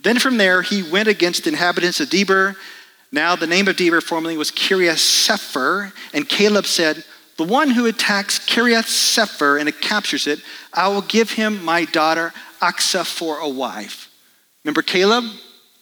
Then 0.00 0.18
from 0.18 0.36
there 0.36 0.62
he 0.62 0.82
went 0.82 1.08
against 1.08 1.44
the 1.44 1.50
inhabitants 1.50 2.00
of 2.00 2.08
Debir. 2.08 2.56
Now 3.10 3.36
the 3.36 3.46
name 3.46 3.66
of 3.68 3.76
Debir 3.76 4.02
formerly 4.02 4.36
was 4.36 4.50
Kiriath 4.50 4.98
Sefer. 4.98 5.92
And 6.12 6.28
Caleb 6.28 6.66
said, 6.66 7.04
The 7.36 7.44
one 7.44 7.70
who 7.70 7.86
attacks 7.86 8.38
Kiriath 8.38 8.86
Sefer 8.86 9.58
and 9.58 9.80
captures 9.80 10.26
it, 10.26 10.40
I 10.72 10.88
will 10.88 11.02
give 11.02 11.32
him 11.32 11.64
my 11.64 11.84
daughter 11.84 12.32
Achsah 12.60 13.04
for 13.04 13.38
a 13.38 13.48
wife. 13.48 14.10
Remember 14.64 14.82
Caleb? 14.82 15.24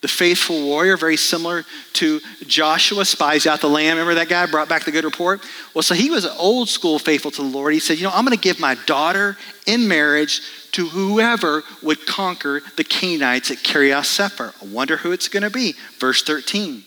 The 0.06 0.12
faithful 0.12 0.64
warrior, 0.64 0.96
very 0.96 1.16
similar 1.16 1.64
to 1.94 2.20
Joshua, 2.46 3.04
spies 3.04 3.44
out 3.44 3.60
the 3.60 3.68
land. 3.68 3.98
Remember 3.98 4.14
that 4.14 4.28
guy 4.28 4.46
brought 4.46 4.68
back 4.68 4.84
the 4.84 4.92
good 4.92 5.02
report? 5.02 5.40
Well, 5.74 5.82
so 5.82 5.96
he 5.96 6.10
was 6.10 6.24
old 6.24 6.68
school 6.68 7.00
faithful 7.00 7.32
to 7.32 7.42
the 7.42 7.48
Lord. 7.48 7.74
He 7.74 7.80
said, 7.80 7.98
You 7.98 8.04
know, 8.04 8.12
I'm 8.14 8.24
going 8.24 8.36
to 8.36 8.40
give 8.40 8.60
my 8.60 8.76
daughter 8.86 9.36
in 9.66 9.88
marriage 9.88 10.42
to 10.72 10.86
whoever 10.86 11.64
would 11.82 12.06
conquer 12.06 12.62
the 12.76 12.84
Canaanites 12.84 13.50
at 13.50 13.56
Kiriath 13.58 14.04
Sefer. 14.04 14.54
I 14.62 14.66
wonder 14.66 14.96
who 14.96 15.10
it's 15.10 15.26
going 15.26 15.42
to 15.42 15.50
be. 15.50 15.74
Verse 15.98 16.22
13. 16.22 16.84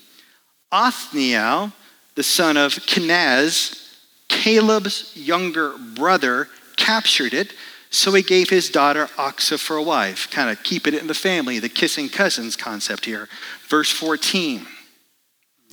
Othniel, 0.71 1.73
the 2.15 2.23
son 2.23 2.55
of 2.55 2.71
Kenaz, 2.71 3.97
Caleb's 4.29 5.11
younger 5.17 5.73
brother, 5.77 6.47
captured 6.77 7.33
it 7.33 7.53
so 7.89 8.13
he 8.13 8.21
gave 8.21 8.49
his 8.49 8.69
daughter 8.69 9.07
Achsah 9.17 9.59
for 9.59 9.77
a 9.77 9.83
wife. 9.83 10.29
Kind 10.29 10.49
of 10.49 10.61
keep 10.63 10.85
it 10.85 10.93
in 10.93 11.07
the 11.07 11.13
family, 11.13 11.59
the 11.59 11.69
kissing 11.69 12.09
cousins 12.09 12.55
concept 12.55 13.05
here. 13.05 13.27
Verse 13.67 13.91
14. 13.91 14.65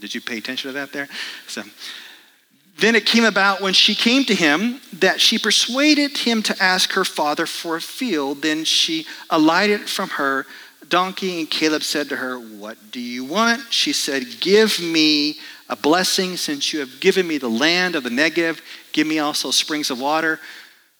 Did 0.00 0.14
you 0.14 0.20
pay 0.20 0.38
attention 0.38 0.68
to 0.70 0.72
that 0.74 0.92
there? 0.92 1.08
So, 1.46 1.62
then 2.78 2.94
it 2.94 3.06
came 3.06 3.24
about 3.24 3.62
when 3.62 3.72
she 3.72 3.94
came 3.94 4.24
to 4.24 4.34
him 4.34 4.80
that 4.92 5.20
she 5.20 5.38
persuaded 5.38 6.18
him 6.18 6.42
to 6.42 6.62
ask 6.62 6.92
her 6.92 7.04
father 7.04 7.46
for 7.46 7.76
a 7.76 7.80
field. 7.80 8.42
Then 8.42 8.64
she 8.64 9.06
alighted 9.30 9.88
from 9.88 10.10
her 10.10 10.46
donkey, 10.88 11.40
and 11.40 11.50
Caleb 11.50 11.82
said 11.82 12.10
to 12.10 12.16
her, 12.16 12.38
What 12.38 12.76
do 12.90 13.00
you 13.00 13.24
want? 13.24 13.62
She 13.72 13.94
said, 13.94 14.40
Give 14.40 14.78
me 14.78 15.36
a 15.68 15.76
blessing 15.76 16.36
since 16.36 16.72
you 16.72 16.80
have 16.80 17.00
given 17.00 17.26
me 17.26 17.38
the 17.38 17.48
land 17.48 17.96
of 17.96 18.04
the 18.04 18.10
Negev. 18.10 18.60
Give 18.92 19.06
me 19.06 19.18
also 19.18 19.50
springs 19.50 19.90
of 19.90 19.98
water. 19.98 20.38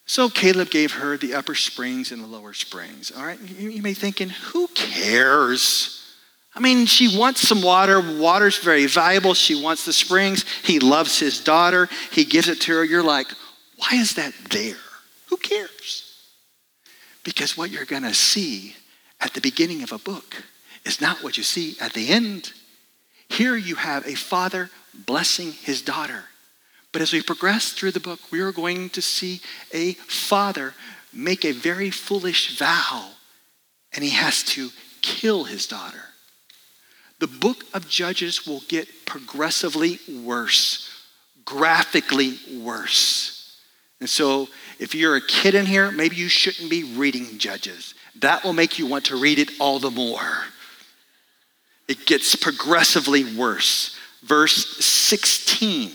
So 0.06 0.30
Caleb 0.30 0.70
gave 0.70 0.92
her 0.92 1.16
the 1.16 1.34
upper 1.34 1.56
springs 1.56 2.12
and 2.12 2.22
the 2.22 2.28
lower 2.28 2.52
springs. 2.52 3.10
All 3.10 3.24
right, 3.24 3.40
you, 3.40 3.70
you 3.70 3.82
may 3.82 3.90
be 3.90 3.94
thinking, 3.94 4.28
who 4.28 4.68
cares? 4.68 6.02
I 6.54 6.60
mean, 6.60 6.86
she 6.86 7.18
wants 7.18 7.46
some 7.46 7.60
water. 7.60 8.00
Water's 8.00 8.56
very 8.56 8.86
valuable. 8.86 9.34
She 9.34 9.60
wants 9.60 9.84
the 9.84 9.92
springs. 9.92 10.44
He 10.62 10.78
loves 10.78 11.18
his 11.18 11.42
daughter. 11.42 11.88
He 12.12 12.24
gives 12.24 12.48
it 12.48 12.60
to 12.62 12.72
her. 12.76 12.84
You're 12.84 13.02
like, 13.02 13.26
why 13.76 13.90
is 13.94 14.14
that 14.14 14.32
there? 14.50 14.76
Who 15.26 15.36
cares? 15.36 16.04
Because 17.24 17.56
what 17.56 17.70
you're 17.70 17.84
going 17.84 18.04
to 18.04 18.14
see 18.14 18.76
at 19.20 19.34
the 19.34 19.40
beginning 19.40 19.82
of 19.82 19.92
a 19.92 19.98
book 19.98 20.44
is 20.84 21.00
not 21.00 21.22
what 21.22 21.36
you 21.36 21.42
see 21.42 21.76
at 21.80 21.92
the 21.92 22.08
end. 22.08 22.52
Here 23.28 23.56
you 23.56 23.74
have 23.74 24.06
a 24.06 24.14
father 24.14 24.70
blessing 24.94 25.50
his 25.50 25.82
daughter. 25.82 26.24
But 26.96 27.02
as 27.02 27.12
we 27.12 27.20
progress 27.20 27.72
through 27.72 27.90
the 27.90 28.00
book, 28.00 28.20
we 28.30 28.40
are 28.40 28.52
going 28.52 28.88
to 28.88 29.02
see 29.02 29.42
a 29.70 29.92
father 29.92 30.72
make 31.12 31.44
a 31.44 31.52
very 31.52 31.90
foolish 31.90 32.56
vow, 32.56 33.10
and 33.92 34.02
he 34.02 34.12
has 34.12 34.42
to 34.44 34.70
kill 35.02 35.44
his 35.44 35.66
daughter. 35.66 36.04
The 37.18 37.26
book 37.26 37.64
of 37.74 37.86
Judges 37.86 38.46
will 38.46 38.62
get 38.68 38.88
progressively 39.04 39.98
worse, 40.24 40.88
graphically 41.44 42.38
worse. 42.62 43.60
And 44.00 44.08
so, 44.08 44.48
if 44.78 44.94
you're 44.94 45.16
a 45.16 45.20
kid 45.20 45.54
in 45.54 45.66
here, 45.66 45.90
maybe 45.90 46.16
you 46.16 46.28
shouldn't 46.28 46.70
be 46.70 46.94
reading 46.96 47.36
Judges. 47.36 47.92
That 48.20 48.42
will 48.42 48.54
make 48.54 48.78
you 48.78 48.86
want 48.86 49.04
to 49.04 49.20
read 49.20 49.38
it 49.38 49.50
all 49.60 49.78
the 49.78 49.90
more. 49.90 50.44
It 51.88 52.06
gets 52.06 52.34
progressively 52.34 53.36
worse. 53.36 53.94
Verse 54.22 54.82
16. 54.82 55.92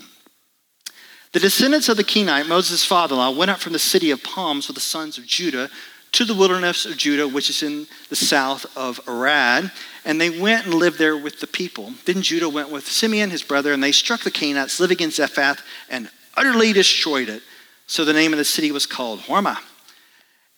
The 1.32 1.40
descendants 1.40 1.88
of 1.88 1.96
the 1.96 2.04
Kenite, 2.04 2.46
Moses' 2.46 2.84
father 2.84 3.14
in 3.14 3.18
law, 3.18 3.30
went 3.30 3.50
up 3.50 3.60
from 3.60 3.72
the 3.72 3.78
city 3.78 4.10
of 4.10 4.22
palms 4.22 4.68
with 4.68 4.74
the 4.74 4.82
sons 4.82 5.16
of 5.16 5.26
Judah 5.26 5.70
to 6.12 6.26
the 6.26 6.34
wilderness 6.34 6.84
of 6.84 6.98
Judah, 6.98 7.26
which 7.26 7.48
is 7.48 7.62
in 7.62 7.86
the 8.10 8.16
south 8.16 8.66
of 8.76 9.00
Arad. 9.08 9.72
And 10.04 10.20
they 10.20 10.28
went 10.28 10.66
and 10.66 10.74
lived 10.74 10.98
there 10.98 11.16
with 11.16 11.40
the 11.40 11.46
people. 11.46 11.94
Then 12.04 12.20
Judah 12.20 12.50
went 12.50 12.70
with 12.70 12.86
Simeon, 12.86 13.30
his 13.30 13.42
brother, 13.42 13.72
and 13.72 13.82
they 13.82 13.92
struck 13.92 14.20
the 14.20 14.30
Canaanites 14.30 14.78
living 14.78 15.00
in 15.00 15.10
Zephath 15.10 15.62
and 15.88 16.10
utterly 16.36 16.74
destroyed 16.74 17.30
it. 17.30 17.42
So 17.86 18.04
the 18.04 18.12
name 18.12 18.32
of 18.32 18.38
the 18.38 18.44
city 18.44 18.70
was 18.70 18.84
called 18.84 19.20
Hormah. 19.20 19.58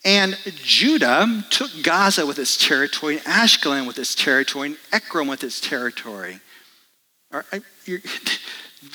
And 0.05 0.37
Judah 0.57 1.45
took 1.51 1.71
Gaza 1.83 2.27
with 2.27 2.39
its 2.39 2.57
territory, 2.57 3.19
and 3.19 3.25
Ashkelon 3.25 3.87
with 3.87 3.99
its 3.99 4.15
territory, 4.15 4.69
and 4.69 4.79
Ekron 4.93 5.29
with 5.29 5.43
its 5.45 5.61
territory. 5.61 6.41
All 7.33 7.43
right, 7.53 7.63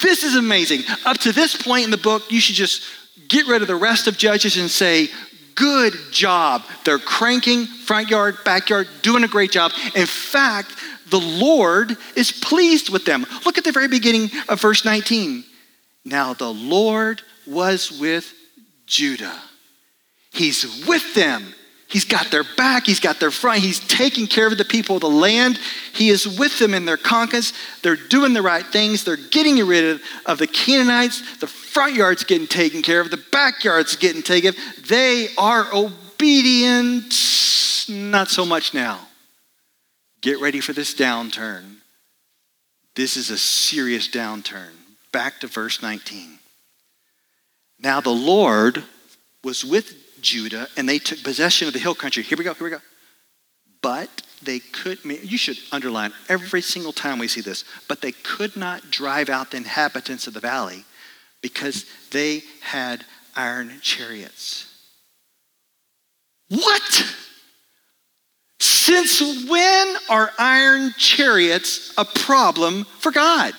This 0.01 0.23
is 0.23 0.35
amazing. 0.35 0.83
Up 1.05 1.17
to 1.19 1.31
this 1.31 1.55
point 1.55 1.85
in 1.85 1.91
the 1.91 1.97
book, 1.97 2.31
you 2.31 2.39
should 2.39 2.55
just 2.55 2.83
get 3.27 3.47
rid 3.47 3.61
of 3.61 3.67
the 3.67 3.75
rest 3.75 4.07
of 4.07 4.17
Judges 4.17 4.57
and 4.57 4.69
say, 4.69 5.09
Good 5.55 5.93
job. 6.11 6.63
They're 6.85 6.99
cranking, 6.99 7.65
front 7.65 8.09
yard, 8.09 8.37
backyard, 8.45 8.87
doing 9.01 9.25
a 9.25 9.27
great 9.27 9.51
job. 9.51 9.73
In 9.93 10.05
fact, 10.05 10.73
the 11.09 11.19
Lord 11.19 11.97
is 12.15 12.31
pleased 12.31 12.89
with 12.89 13.03
them. 13.03 13.25
Look 13.45 13.57
at 13.57 13.65
the 13.65 13.73
very 13.73 13.89
beginning 13.89 14.29
of 14.47 14.61
verse 14.61 14.85
19. 14.85 15.43
Now 16.05 16.33
the 16.33 16.53
Lord 16.53 17.21
was 17.45 17.91
with 17.99 18.33
Judah. 18.85 19.37
He's 20.31 20.85
with 20.87 21.13
them. 21.13 21.53
He's 21.89 22.05
got 22.05 22.29
their 22.29 22.43
back, 22.55 22.85
he's 22.85 22.99
got 22.99 23.19
their 23.19 23.31
front, 23.31 23.61
he's 23.61 23.79
taking 23.79 24.27
care 24.27 24.45
of 24.45 24.55
the 24.59 24.63
people 24.63 24.97
of 24.97 25.01
the 25.01 25.09
land. 25.09 25.59
He 25.91 26.09
is 26.09 26.37
with 26.37 26.59
them 26.59 26.75
in 26.75 26.85
their 26.85 26.97
conquest. 26.97 27.55
They're 27.81 27.95
doing 27.95 28.33
the 28.33 28.43
right 28.43 28.65
things. 28.65 29.03
They're 29.03 29.17
getting 29.17 29.57
rid 29.65 29.95
of, 29.95 30.01
of 30.27 30.37
the 30.37 30.45
Canaanites. 30.45 31.39
The 31.39 31.47
front 31.47 31.95
yard's 31.95 32.23
getting 32.23 32.45
taken 32.45 32.83
care 32.83 33.01
of, 33.01 33.09
the 33.09 33.23
backyard's 33.31 33.95
getting 33.95 34.21
taken. 34.21 34.53
They 34.87 35.29
are 35.35 35.65
obedient. 35.73 37.11
Not 37.89 38.29
so 38.29 38.45
much 38.45 38.75
now. 38.75 38.99
Get 40.21 40.39
ready 40.39 40.59
for 40.59 40.73
this 40.73 40.93
downturn. 40.93 41.77
This 42.95 43.17
is 43.17 43.31
a 43.31 43.37
serious 43.37 44.07
downturn. 44.07 44.73
Back 45.11 45.39
to 45.39 45.47
verse 45.47 45.81
19. 45.81 46.37
Now 47.79 47.99
the 47.99 48.11
Lord 48.11 48.83
was 49.43 49.65
with 49.65 50.08
Judah 50.21 50.67
and 50.77 50.87
they 50.87 50.99
took 50.99 51.23
possession 51.23 51.67
of 51.67 51.73
the 51.73 51.79
hill 51.79 51.95
country. 51.95 52.23
Here 52.23 52.37
we 52.37 52.43
go, 52.43 52.53
here 52.53 52.65
we 52.65 52.71
go. 52.71 52.81
But 53.81 54.21
they 54.43 54.59
could, 54.59 54.99
you 55.03 55.37
should 55.37 55.57
underline 55.71 56.13
every 56.27 56.61
single 56.61 56.93
time 56.93 57.19
we 57.19 57.27
see 57.27 57.41
this, 57.41 57.65
but 57.87 58.01
they 58.01 58.11
could 58.11 58.55
not 58.55 58.91
drive 58.91 59.29
out 59.29 59.51
the 59.51 59.57
inhabitants 59.57 60.27
of 60.27 60.33
the 60.33 60.39
valley 60.39 60.85
because 61.41 61.85
they 62.11 62.43
had 62.61 63.05
iron 63.35 63.79
chariots. 63.81 64.65
What? 66.49 67.15
Since 68.59 69.47
when 69.49 69.95
are 70.09 70.31
iron 70.37 70.93
chariots 70.97 71.93
a 71.97 72.05
problem 72.05 72.85
for 72.85 73.11
God? 73.11 73.53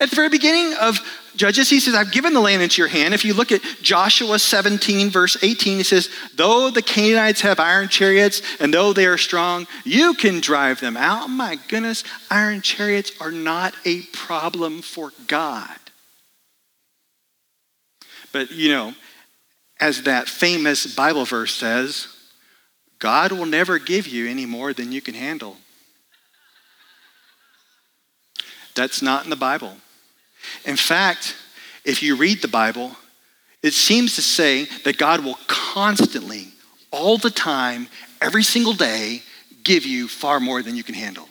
At 0.00 0.10
the 0.10 0.16
very 0.16 0.30
beginning 0.30 0.74
of 0.80 0.98
Judges, 1.36 1.68
he 1.68 1.80
says, 1.80 1.94
I've 1.94 2.12
given 2.12 2.32
the 2.32 2.40
land 2.40 2.62
into 2.62 2.80
your 2.80 2.88
hand. 2.88 3.12
If 3.12 3.24
you 3.24 3.34
look 3.34 3.50
at 3.50 3.62
Joshua 3.82 4.38
17, 4.38 5.10
verse 5.10 5.36
18, 5.42 5.78
he 5.78 5.82
says, 5.82 6.08
Though 6.34 6.70
the 6.70 6.82
Canaanites 6.82 7.40
have 7.40 7.58
iron 7.58 7.88
chariots 7.88 8.40
and 8.60 8.72
though 8.72 8.92
they 8.92 9.06
are 9.06 9.18
strong, 9.18 9.66
you 9.84 10.14
can 10.14 10.40
drive 10.40 10.80
them 10.80 10.96
out. 10.96 11.28
My 11.28 11.58
goodness, 11.68 12.04
iron 12.30 12.60
chariots 12.60 13.12
are 13.20 13.32
not 13.32 13.74
a 13.84 14.02
problem 14.12 14.80
for 14.80 15.12
God. 15.26 15.76
But 18.32 18.50
you 18.50 18.70
know, 18.70 18.94
as 19.80 20.02
that 20.04 20.28
famous 20.28 20.94
Bible 20.94 21.24
verse 21.24 21.54
says, 21.54 22.08
God 22.98 23.32
will 23.32 23.46
never 23.46 23.78
give 23.78 24.06
you 24.06 24.28
any 24.28 24.46
more 24.46 24.72
than 24.72 24.92
you 24.92 25.00
can 25.00 25.14
handle. 25.14 25.56
That's 28.74 29.02
not 29.02 29.24
in 29.24 29.30
the 29.30 29.36
Bible. 29.36 29.76
In 30.64 30.76
fact, 30.76 31.36
if 31.84 32.02
you 32.02 32.16
read 32.16 32.42
the 32.42 32.48
Bible, 32.48 32.96
it 33.62 33.72
seems 33.72 34.14
to 34.16 34.22
say 34.22 34.64
that 34.84 34.98
God 34.98 35.24
will 35.24 35.38
constantly, 35.46 36.48
all 36.90 37.18
the 37.18 37.30
time, 37.30 37.88
every 38.20 38.42
single 38.42 38.74
day, 38.74 39.22
give 39.62 39.86
you 39.86 40.08
far 40.08 40.40
more 40.40 40.62
than 40.62 40.76
you 40.76 40.82
can 40.82 40.94
handle. 40.94 41.28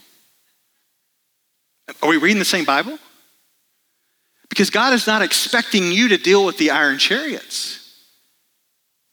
Are 2.01 2.10
we 2.10 2.17
reading 2.17 2.39
the 2.39 2.46
same 2.46 2.65
Bible? 2.65 2.98
Because 4.50 4.70
God 4.70 4.93
is 4.93 5.08
not 5.08 5.22
expecting 5.22 5.91
you 5.91 6.10
to 6.10 6.17
deal 6.17 6.46
with 6.46 6.58
the 6.58 6.72
iron 6.72 6.98
chariots. 6.98 7.79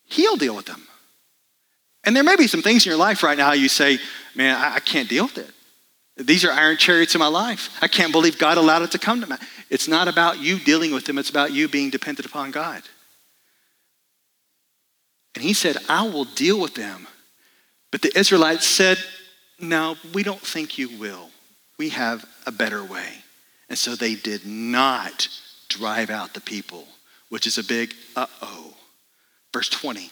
He'll 0.04 0.36
deal 0.36 0.56
with 0.56 0.66
them. 0.66 0.82
And 2.04 2.16
there 2.16 2.24
may 2.24 2.36
be 2.36 2.46
some 2.46 2.62
things 2.62 2.84
in 2.84 2.90
your 2.90 2.98
life 2.98 3.22
right 3.22 3.36
now 3.36 3.52
you 3.52 3.68
say, 3.68 3.98
man, 4.34 4.56
I, 4.56 4.80
can't 4.80 5.08
deal 5.08 5.24
with 5.24 5.38
it. 5.38 5.50
These 6.26 6.44
are 6.44 6.50
iron 6.50 6.76
chariots 6.76 7.14
in 7.14 7.18
my 7.18 7.28
life. 7.28 7.76
I 7.82 7.88
can't 7.88 8.12
believe 8.12 8.38
God 8.38 8.58
allowed 8.58 8.82
it 8.82 8.90
to 8.92 8.98
come 8.98 9.20
to 9.20 9.26
me. 9.26 9.36
It's 9.70 9.88
not 9.88 10.08
about 10.08 10.38
you 10.38 10.58
dealing 10.58 10.92
with 10.92 11.06
them, 11.06 11.16
it's 11.16 11.30
about 11.30 11.52
you 11.52 11.68
being 11.68 11.90
dependent 11.90 12.26
upon 12.26 12.50
God. 12.50 12.82
And 15.34 15.44
he 15.44 15.54
said, 15.54 15.76
I 15.88 16.02
will 16.02 16.24
deal 16.24 16.60
with 16.60 16.74
them. 16.74 17.06
But 17.92 18.02
the 18.02 18.16
Israelites 18.18 18.66
said, 18.66 18.98
No, 19.60 19.96
we 20.12 20.22
don't 20.22 20.40
think 20.40 20.76
you 20.76 20.98
will. 20.98 21.30
We 21.78 21.90
have 21.90 22.24
a 22.46 22.52
better 22.52 22.84
way. 22.84 23.22
And 23.68 23.78
so 23.78 23.94
they 23.94 24.16
did 24.16 24.44
not 24.44 25.28
drive 25.68 26.10
out 26.10 26.34
the 26.34 26.40
people, 26.40 26.88
which 27.28 27.46
is 27.46 27.56
a 27.56 27.64
big 27.64 27.94
uh 28.16 28.26
oh. 28.42 28.74
Verse 29.52 29.68
20. 29.68 30.10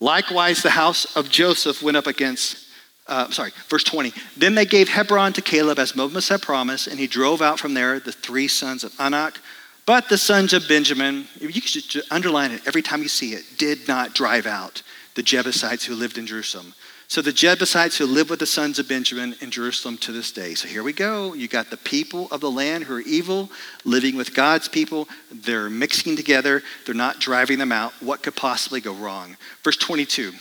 Likewise, 0.00 0.62
the 0.62 0.70
house 0.70 1.16
of 1.16 1.28
Joseph 1.28 1.82
went 1.82 1.96
up 1.96 2.06
against 2.06 2.66
uh, 3.06 3.30
sorry, 3.30 3.50
verse 3.68 3.84
20. 3.84 4.12
Then 4.36 4.54
they 4.54 4.64
gave 4.64 4.88
Hebron 4.88 5.32
to 5.34 5.42
Caleb 5.42 5.78
as 5.78 5.96
Moses 5.96 6.28
had 6.28 6.42
promised, 6.42 6.86
and 6.86 6.98
he 6.98 7.06
drove 7.06 7.42
out 7.42 7.58
from 7.58 7.74
there 7.74 7.98
the 7.98 8.12
three 8.12 8.48
sons 8.48 8.84
of 8.84 8.94
Anak. 9.00 9.38
But 9.84 10.08
the 10.08 10.18
sons 10.18 10.52
of 10.52 10.68
Benjamin, 10.68 11.26
you 11.40 11.50
should 11.50 12.04
underline 12.10 12.52
it 12.52 12.62
every 12.66 12.82
time 12.82 13.02
you 13.02 13.08
see 13.08 13.32
it, 13.32 13.44
did 13.58 13.88
not 13.88 14.14
drive 14.14 14.46
out 14.46 14.82
the 15.14 15.22
Jebusites 15.22 15.84
who 15.84 15.94
lived 15.94 16.18
in 16.18 16.26
Jerusalem. 16.26 16.74
So 17.08 17.20
the 17.20 17.32
Jebusites 17.32 17.98
who 17.98 18.06
live 18.06 18.30
with 18.30 18.38
the 18.38 18.46
sons 18.46 18.78
of 18.78 18.88
Benjamin 18.88 19.34
in 19.42 19.50
Jerusalem 19.50 19.98
to 19.98 20.12
this 20.12 20.32
day. 20.32 20.54
So 20.54 20.66
here 20.66 20.82
we 20.82 20.94
go. 20.94 21.34
You 21.34 21.46
got 21.46 21.68
the 21.68 21.76
people 21.76 22.26
of 22.30 22.40
the 22.40 22.50
land 22.50 22.84
who 22.84 22.94
are 22.94 23.00
evil 23.00 23.50
living 23.84 24.16
with 24.16 24.34
God's 24.34 24.66
people. 24.66 25.08
They're 25.30 25.68
mixing 25.68 26.16
together. 26.16 26.62
They're 26.86 26.94
not 26.94 27.20
driving 27.20 27.58
them 27.58 27.70
out. 27.70 27.92
What 28.00 28.22
could 28.22 28.34
possibly 28.34 28.80
go 28.80 28.94
wrong? 28.94 29.36
Verse 29.62 29.76
22. 29.76 30.32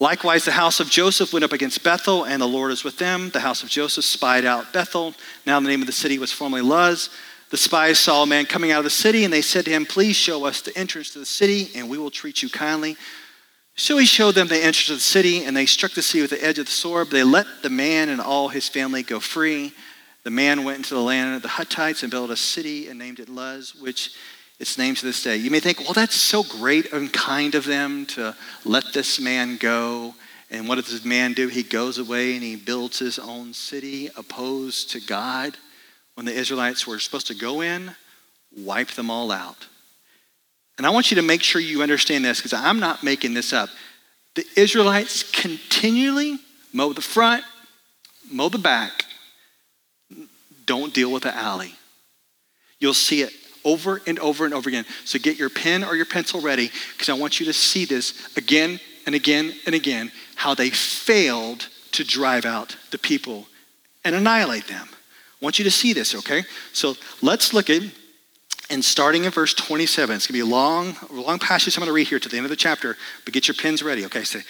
Likewise, 0.00 0.44
the 0.44 0.52
house 0.52 0.80
of 0.80 0.90
Joseph 0.90 1.32
went 1.32 1.44
up 1.44 1.52
against 1.52 1.84
Bethel, 1.84 2.24
and 2.24 2.42
the 2.42 2.48
Lord 2.48 2.72
is 2.72 2.82
with 2.82 2.98
them. 2.98 3.30
The 3.30 3.40
house 3.40 3.62
of 3.62 3.68
Joseph 3.68 4.04
spied 4.04 4.44
out 4.44 4.72
Bethel. 4.72 5.14
Now 5.46 5.60
the 5.60 5.68
name 5.68 5.80
of 5.80 5.86
the 5.86 5.92
city 5.92 6.18
was 6.18 6.32
formerly 6.32 6.62
Luz. 6.62 7.10
The 7.50 7.56
spies 7.56 8.00
saw 8.00 8.24
a 8.24 8.26
man 8.26 8.46
coming 8.46 8.72
out 8.72 8.78
of 8.78 8.84
the 8.84 8.90
city, 8.90 9.22
and 9.22 9.32
they 9.32 9.42
said 9.42 9.64
to 9.66 9.70
him, 9.70 9.86
Please 9.86 10.16
show 10.16 10.44
us 10.44 10.60
the 10.60 10.76
entrance 10.76 11.10
to 11.10 11.20
the 11.20 11.26
city, 11.26 11.70
and 11.76 11.88
we 11.88 11.98
will 11.98 12.10
treat 12.10 12.42
you 12.42 12.48
kindly. 12.48 12.96
So 13.76 13.96
he 13.98 14.06
showed 14.06 14.34
them 14.34 14.48
the 14.48 14.56
entrance 14.56 14.90
of 14.90 14.96
the 14.96 15.02
city, 15.02 15.44
and 15.44 15.56
they 15.56 15.66
struck 15.66 15.92
the 15.92 16.02
city 16.02 16.22
with 16.22 16.30
the 16.30 16.44
edge 16.44 16.58
of 16.58 16.66
the 16.66 16.72
sword. 16.72 17.10
They 17.10 17.22
let 17.22 17.46
the 17.62 17.70
man 17.70 18.08
and 18.08 18.20
all 18.20 18.48
his 18.48 18.68
family 18.68 19.02
go 19.04 19.20
free. 19.20 19.72
The 20.24 20.30
man 20.30 20.64
went 20.64 20.78
into 20.78 20.94
the 20.94 21.02
land 21.02 21.36
of 21.36 21.42
the 21.42 21.48
Hittites 21.48 22.02
and 22.02 22.10
built 22.10 22.30
a 22.30 22.36
city 22.36 22.88
and 22.88 22.98
named 22.98 23.20
it 23.20 23.28
Luz, 23.28 23.74
which 23.74 24.14
its 24.58 24.78
name 24.78 24.94
to 24.94 25.04
this 25.04 25.22
day. 25.22 25.36
You 25.36 25.50
may 25.50 25.60
think, 25.60 25.80
well, 25.80 25.92
that's 25.92 26.14
so 26.14 26.42
great 26.42 26.92
and 26.92 27.12
kind 27.12 27.54
of 27.54 27.64
them 27.64 28.06
to 28.06 28.36
let 28.64 28.92
this 28.92 29.20
man 29.20 29.56
go. 29.56 30.14
And 30.50 30.68
what 30.68 30.76
does 30.76 30.90
this 30.90 31.04
man 31.04 31.32
do? 31.32 31.48
He 31.48 31.62
goes 31.62 31.98
away 31.98 32.34
and 32.34 32.42
he 32.42 32.56
builds 32.56 32.98
his 32.98 33.18
own 33.18 33.52
city 33.52 34.10
opposed 34.16 34.90
to 34.92 35.00
God. 35.00 35.56
When 36.14 36.26
the 36.26 36.32
Israelites 36.32 36.86
were 36.86 37.00
supposed 37.00 37.26
to 37.26 37.34
go 37.34 37.60
in, 37.60 37.96
wipe 38.56 38.92
them 38.92 39.10
all 39.10 39.32
out. 39.32 39.66
And 40.78 40.86
I 40.86 40.90
want 40.90 41.10
you 41.10 41.16
to 41.16 41.22
make 41.22 41.42
sure 41.42 41.60
you 41.60 41.82
understand 41.82 42.24
this 42.24 42.38
because 42.38 42.52
I'm 42.52 42.78
not 42.78 43.02
making 43.02 43.34
this 43.34 43.52
up. 43.52 43.68
The 44.34 44.44
Israelites 44.56 45.22
continually 45.22 46.38
mow 46.72 46.92
the 46.92 47.00
front, 47.00 47.44
mow 48.30 48.48
the 48.48 48.58
back, 48.58 49.04
don't 50.66 50.94
deal 50.94 51.12
with 51.12 51.24
the 51.24 51.34
alley. 51.34 51.74
You'll 52.80 52.94
see 52.94 53.22
it 53.22 53.32
over 53.64 54.00
and 54.06 54.18
over 54.18 54.44
and 54.44 54.54
over 54.54 54.68
again. 54.68 54.84
So 55.04 55.18
get 55.18 55.38
your 55.38 55.50
pen 55.50 55.84
or 55.84 55.96
your 55.96 56.06
pencil 56.06 56.40
ready 56.40 56.70
because 56.92 57.08
I 57.08 57.14
want 57.14 57.40
you 57.40 57.46
to 57.46 57.52
see 57.52 57.84
this 57.84 58.36
again 58.36 58.80
and 59.06 59.14
again 59.14 59.54
and 59.66 59.74
again 59.74 60.12
how 60.36 60.54
they 60.54 60.70
failed 60.70 61.68
to 61.92 62.04
drive 62.04 62.44
out 62.44 62.76
the 62.90 62.98
people 62.98 63.46
and 64.04 64.14
annihilate 64.14 64.66
them. 64.66 64.88
I 64.90 65.44
want 65.44 65.58
you 65.58 65.64
to 65.64 65.70
see 65.70 65.92
this, 65.92 66.14
okay? 66.14 66.44
So 66.72 66.94
let's 67.22 67.52
look 67.52 67.70
at 67.70 67.82
and 68.70 68.84
starting 68.84 69.24
in 69.24 69.30
verse 69.30 69.52
27. 69.54 70.16
It's 70.16 70.26
going 70.26 70.38
to 70.38 70.44
be 70.44 70.48
a 70.48 70.50
long, 70.50 70.96
long 71.10 71.38
passage 71.38 71.76
I'm 71.76 71.82
going 71.82 71.88
to 71.88 71.94
read 71.94 72.08
here 72.08 72.18
to 72.18 72.28
the 72.28 72.36
end 72.36 72.46
of 72.46 72.50
the 72.50 72.56
chapter, 72.56 72.96
but 73.24 73.34
get 73.34 73.46
your 73.46 73.54
pens 73.54 73.82
ready, 73.82 74.06
okay? 74.06 74.24
Say, 74.24 74.40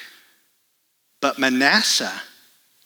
but 1.20 1.38
Manasseh 1.38 2.22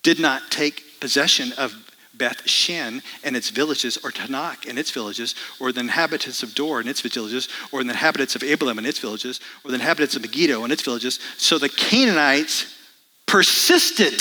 did 0.03 0.19
not 0.19 0.51
take 0.51 1.01
possession 1.01 1.53
of 1.59 1.75
Beth 2.19 2.49
Shan 2.49 3.03
and 3.23 3.37
its 3.37 3.51
villages, 3.51 3.97
or 4.05 4.11
Taanach 4.11 4.69
and 4.69 4.79
its 4.79 4.91
villages, 4.91 5.35
or 5.61 5.73
the 5.73 5.81
inhabitants 5.81 6.43
of 6.43 6.55
Dor 6.55 6.81
and 6.81 6.89
its 6.89 7.01
villages, 7.01 7.49
or 7.73 7.83
the 7.83 7.91
inhabitants 7.91 8.35
of 8.35 8.43
Ibleam 8.43 8.77
and 8.77 8.87
its 8.87 8.99
villages, 8.99 9.41
or 9.65 9.71
the 9.71 9.77
inhabitants 9.77 10.17
of 10.17 10.23
Megiddo 10.23 10.65
and 10.65 10.73
its 10.73 10.83
villages. 10.83 11.21
So 11.37 11.59
the 11.59 11.69
Canaanites 11.69 12.75
persisted 13.27 14.21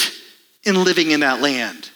in 0.64 0.84
living 0.84 1.12
in 1.12 1.22
that 1.22 1.42
land. 1.42 1.90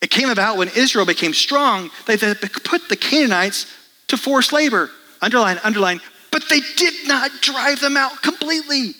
It 0.00 0.10
came 0.10 0.28
about 0.28 0.58
when 0.58 0.68
Israel 0.76 1.06
became 1.06 1.32
strong, 1.32 1.90
they 2.06 2.16
put 2.16 2.88
the 2.88 2.96
Canaanites 2.96 3.66
to 4.08 4.16
forced 4.16 4.52
labor. 4.52 4.90
Underline, 5.22 5.58
underline, 5.64 6.00
but 6.30 6.44
they 6.50 6.60
did 6.76 7.08
not 7.08 7.30
drive 7.40 7.80
them 7.80 7.96
out 7.96 8.20
completely. 8.20 8.92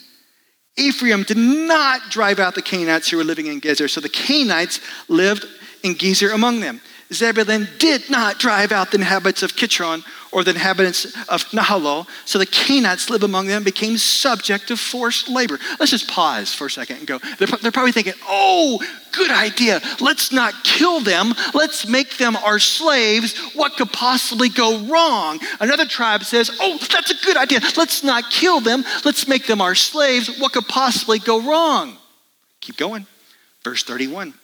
Ephraim 0.77 1.25
did 1.25 1.37
not 1.37 2.01
drive 2.09 2.39
out 2.39 2.55
the 2.55 2.63
Canaanites 2.63 3.11
who 3.11 3.19
were 3.19 3.25
living 3.25 3.47
in 3.47 3.61
Gezer. 3.61 3.91
So 3.91 4.01
the 4.01 4.09
Canaanites 4.09 4.81
lived 5.09 5.45
in 5.85 5.95
Gezer 5.95 6.35
among 6.35 6.61
them. 6.61 6.81
Zebulun 7.13 7.69
did 7.79 8.11
not 8.11 8.39
drive 8.39 8.73
out 8.73 8.91
the 8.91 8.97
inhabitants 8.97 9.43
of 9.43 9.53
Kitron 9.53 10.03
or 10.33 10.43
the 10.43 10.51
inhabitants 10.51 11.05
of 11.29 11.45
Nahalol, 11.51 12.09
so 12.25 12.39
the 12.39 12.47
Canaanites 12.47 13.09
live 13.11 13.23
among 13.23 13.47
them 13.47 13.63
became 13.63 13.97
subject 13.99 14.69
to 14.69 14.77
forced 14.77 15.29
labor. 15.29 15.59
Let's 15.79 15.93
just 15.93 16.09
pause 16.09 16.53
for 16.53 16.67
a 16.67 16.71
second 16.71 16.97
and 16.99 17.07
go. 17.07 17.19
They're, 17.39 17.47
they're 17.47 17.71
probably 17.71 17.93
thinking, 17.93 18.15
oh, 18.27 18.83
good 19.13 19.31
idea. 19.31 19.81
Let's 20.01 20.33
not 20.33 20.55
kill 20.65 21.01
them. 21.01 21.35
Let's 21.53 21.87
make 21.87 22.17
them 22.17 22.37
our 22.37 22.59
slaves. 22.59 23.39
What 23.55 23.77
could 23.77 23.93
possibly 23.93 24.49
go 24.49 24.79
wrong? 24.87 25.39
Another 25.61 25.87
tribe 25.87 26.25
says, 26.25 26.51
oh, 26.61 26.79
that's 26.79 27.13
a 27.13 27.25
good 27.25 27.37
idea. 27.37 27.61
Let's 27.77 28.03
not 28.03 28.31
kill 28.31 28.61
them. 28.61 28.83
Let's 29.05 29.29
make 29.29 29.47
them 29.47 29.61
our 29.61 29.75
slaves. 29.77 30.39
What 30.41 30.53
could 30.53 30.67
possibly 30.67 31.21
go 31.21 31.43
wrong? 31.43 31.97
Keep 32.61 32.79
going. 32.79 33.07
Verse 33.63 33.85
31. 33.85 34.35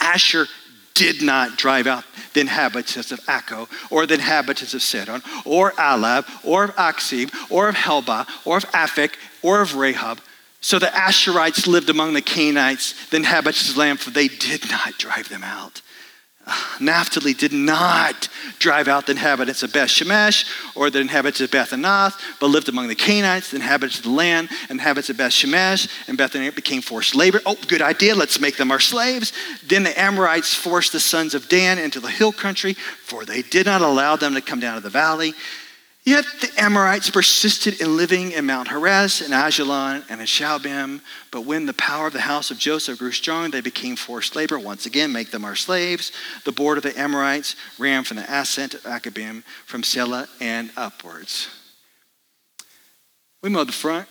Asher 0.00 0.46
did 0.94 1.22
not 1.22 1.56
drive 1.56 1.86
out 1.86 2.04
the 2.34 2.40
inhabitants 2.40 3.10
of 3.12 3.20
Akko, 3.20 3.68
or 3.90 4.06
the 4.06 4.14
inhabitants 4.14 4.74
of 4.74 4.82
Sidon, 4.82 5.22
or 5.44 5.72
Ahlab, 5.72 6.26
or 6.44 6.64
of 6.64 6.76
Akzib, 6.76 7.32
or 7.50 7.68
of 7.68 7.74
Helba, 7.74 8.26
or 8.44 8.58
of 8.58 8.64
Aphek, 8.72 9.12
or 9.42 9.60
of 9.62 9.70
Rehob. 9.70 10.18
So 10.60 10.78
the 10.78 10.86
Asherites 10.86 11.66
lived 11.66 11.88
among 11.88 12.12
the 12.12 12.20
Canaanites, 12.20 13.08
the 13.08 13.16
inhabitants 13.16 13.68
of 13.70 13.74
the 13.76 13.80
land, 13.80 14.00
for 14.00 14.10
they 14.10 14.28
did 14.28 14.70
not 14.70 14.98
drive 14.98 15.28
them 15.28 15.42
out. 15.42 15.80
Naphtali 16.80 17.34
did 17.34 17.52
not 17.52 18.28
drive 18.58 18.88
out 18.88 19.06
the 19.06 19.12
inhabitants 19.12 19.62
of 19.62 19.72
Beth 19.72 19.88
Shemesh 19.88 20.44
or 20.74 20.90
the 20.90 21.00
inhabitants 21.00 21.40
of 21.40 21.50
Beth 21.50 21.70
Anath, 21.70 22.20
but 22.38 22.48
lived 22.48 22.68
among 22.68 22.88
the 22.88 22.94
Canaanites, 22.94 23.50
the 23.50 23.56
inhabitants 23.56 23.98
of 23.98 24.04
the 24.04 24.10
land, 24.10 24.48
and 24.62 24.72
inhabitants 24.72 25.10
of 25.10 25.16
Beth 25.16 25.32
Shemesh, 25.32 25.88
and 26.08 26.18
Beth 26.18 26.32
Anath 26.32 26.54
became 26.54 26.82
forced 26.82 27.14
labor. 27.14 27.40
Oh, 27.46 27.56
good 27.66 27.82
idea, 27.82 28.14
let's 28.14 28.40
make 28.40 28.56
them 28.56 28.70
our 28.70 28.80
slaves. 28.80 29.32
Then 29.66 29.82
the 29.82 29.98
Amorites 29.98 30.54
forced 30.54 30.92
the 30.92 31.00
sons 31.00 31.34
of 31.34 31.48
Dan 31.48 31.78
into 31.78 32.00
the 32.00 32.10
hill 32.10 32.32
country, 32.32 32.74
for 32.74 33.24
they 33.24 33.42
did 33.42 33.66
not 33.66 33.82
allow 33.82 34.16
them 34.16 34.34
to 34.34 34.40
come 34.40 34.60
down 34.60 34.74
to 34.74 34.80
the 34.80 34.90
valley. 34.90 35.34
Yet 36.04 36.24
the 36.40 36.50
Amorites 36.56 37.10
persisted 37.10 37.80
in 37.80 37.96
living 37.96 38.32
in 38.32 38.46
Mount 38.46 38.68
Heres 38.68 39.20
and 39.20 39.34
Ajalon 39.34 40.02
and 40.08 40.20
in 40.20 40.26
Shaalbim. 40.26 41.02
But 41.30 41.42
when 41.42 41.66
the 41.66 41.74
power 41.74 42.06
of 42.06 42.14
the 42.14 42.22
house 42.22 42.50
of 42.50 42.58
Joseph 42.58 42.98
grew 42.98 43.12
strong, 43.12 43.50
they 43.50 43.60
became 43.60 43.96
forced 43.96 44.34
labor. 44.34 44.58
Once 44.58 44.86
again, 44.86 45.12
make 45.12 45.30
them 45.30 45.44
our 45.44 45.54
slaves. 45.54 46.10
The 46.44 46.52
border 46.52 46.78
of 46.78 46.84
the 46.84 46.98
Amorites 46.98 47.54
ran 47.78 48.04
from 48.04 48.16
the 48.16 48.40
ascent 48.40 48.72
of 48.72 48.82
Akrabbim, 48.84 49.42
from 49.66 49.82
Selah 49.82 50.26
and 50.40 50.70
upwards. 50.74 51.48
We 53.42 53.50
mowed 53.50 53.68
the 53.68 53.72
front. 53.72 54.08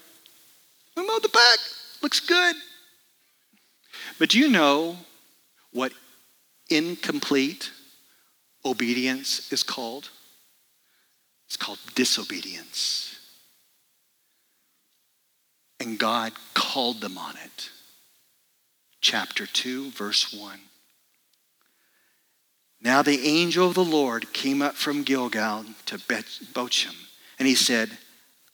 We 0.95 1.07
mowed 1.07 1.23
the 1.23 1.29
back. 1.29 1.57
Looks 2.03 2.19
good. 2.19 2.55
But 4.19 4.29
do 4.29 4.37
you 4.37 4.49
know 4.49 4.97
what 5.71 5.91
incomplete 6.69 7.71
obedience 8.63 9.51
is 9.51 9.63
called? 9.63 10.09
It's 11.49 11.57
called 11.57 11.79
disobedience. 11.95 13.19
And 15.79 15.97
God 15.97 16.33
called 16.53 17.01
them 17.01 17.17
on 17.17 17.37
it. 17.43 17.71
Chapter 19.01 19.47
2, 19.47 19.89
verse 19.89 20.31
1. 20.31 20.59
Now 22.81 23.01
the 23.01 23.27
angel 23.27 23.67
of 23.67 23.73
the 23.73 23.83
Lord 23.83 24.31
came 24.31 24.61
up 24.61 24.75
from 24.75 25.01
Gilgal 25.01 25.65
to 25.87 25.97
Bochim, 25.97 26.95
and 27.39 27.47
he 27.47 27.55
said, 27.55 27.97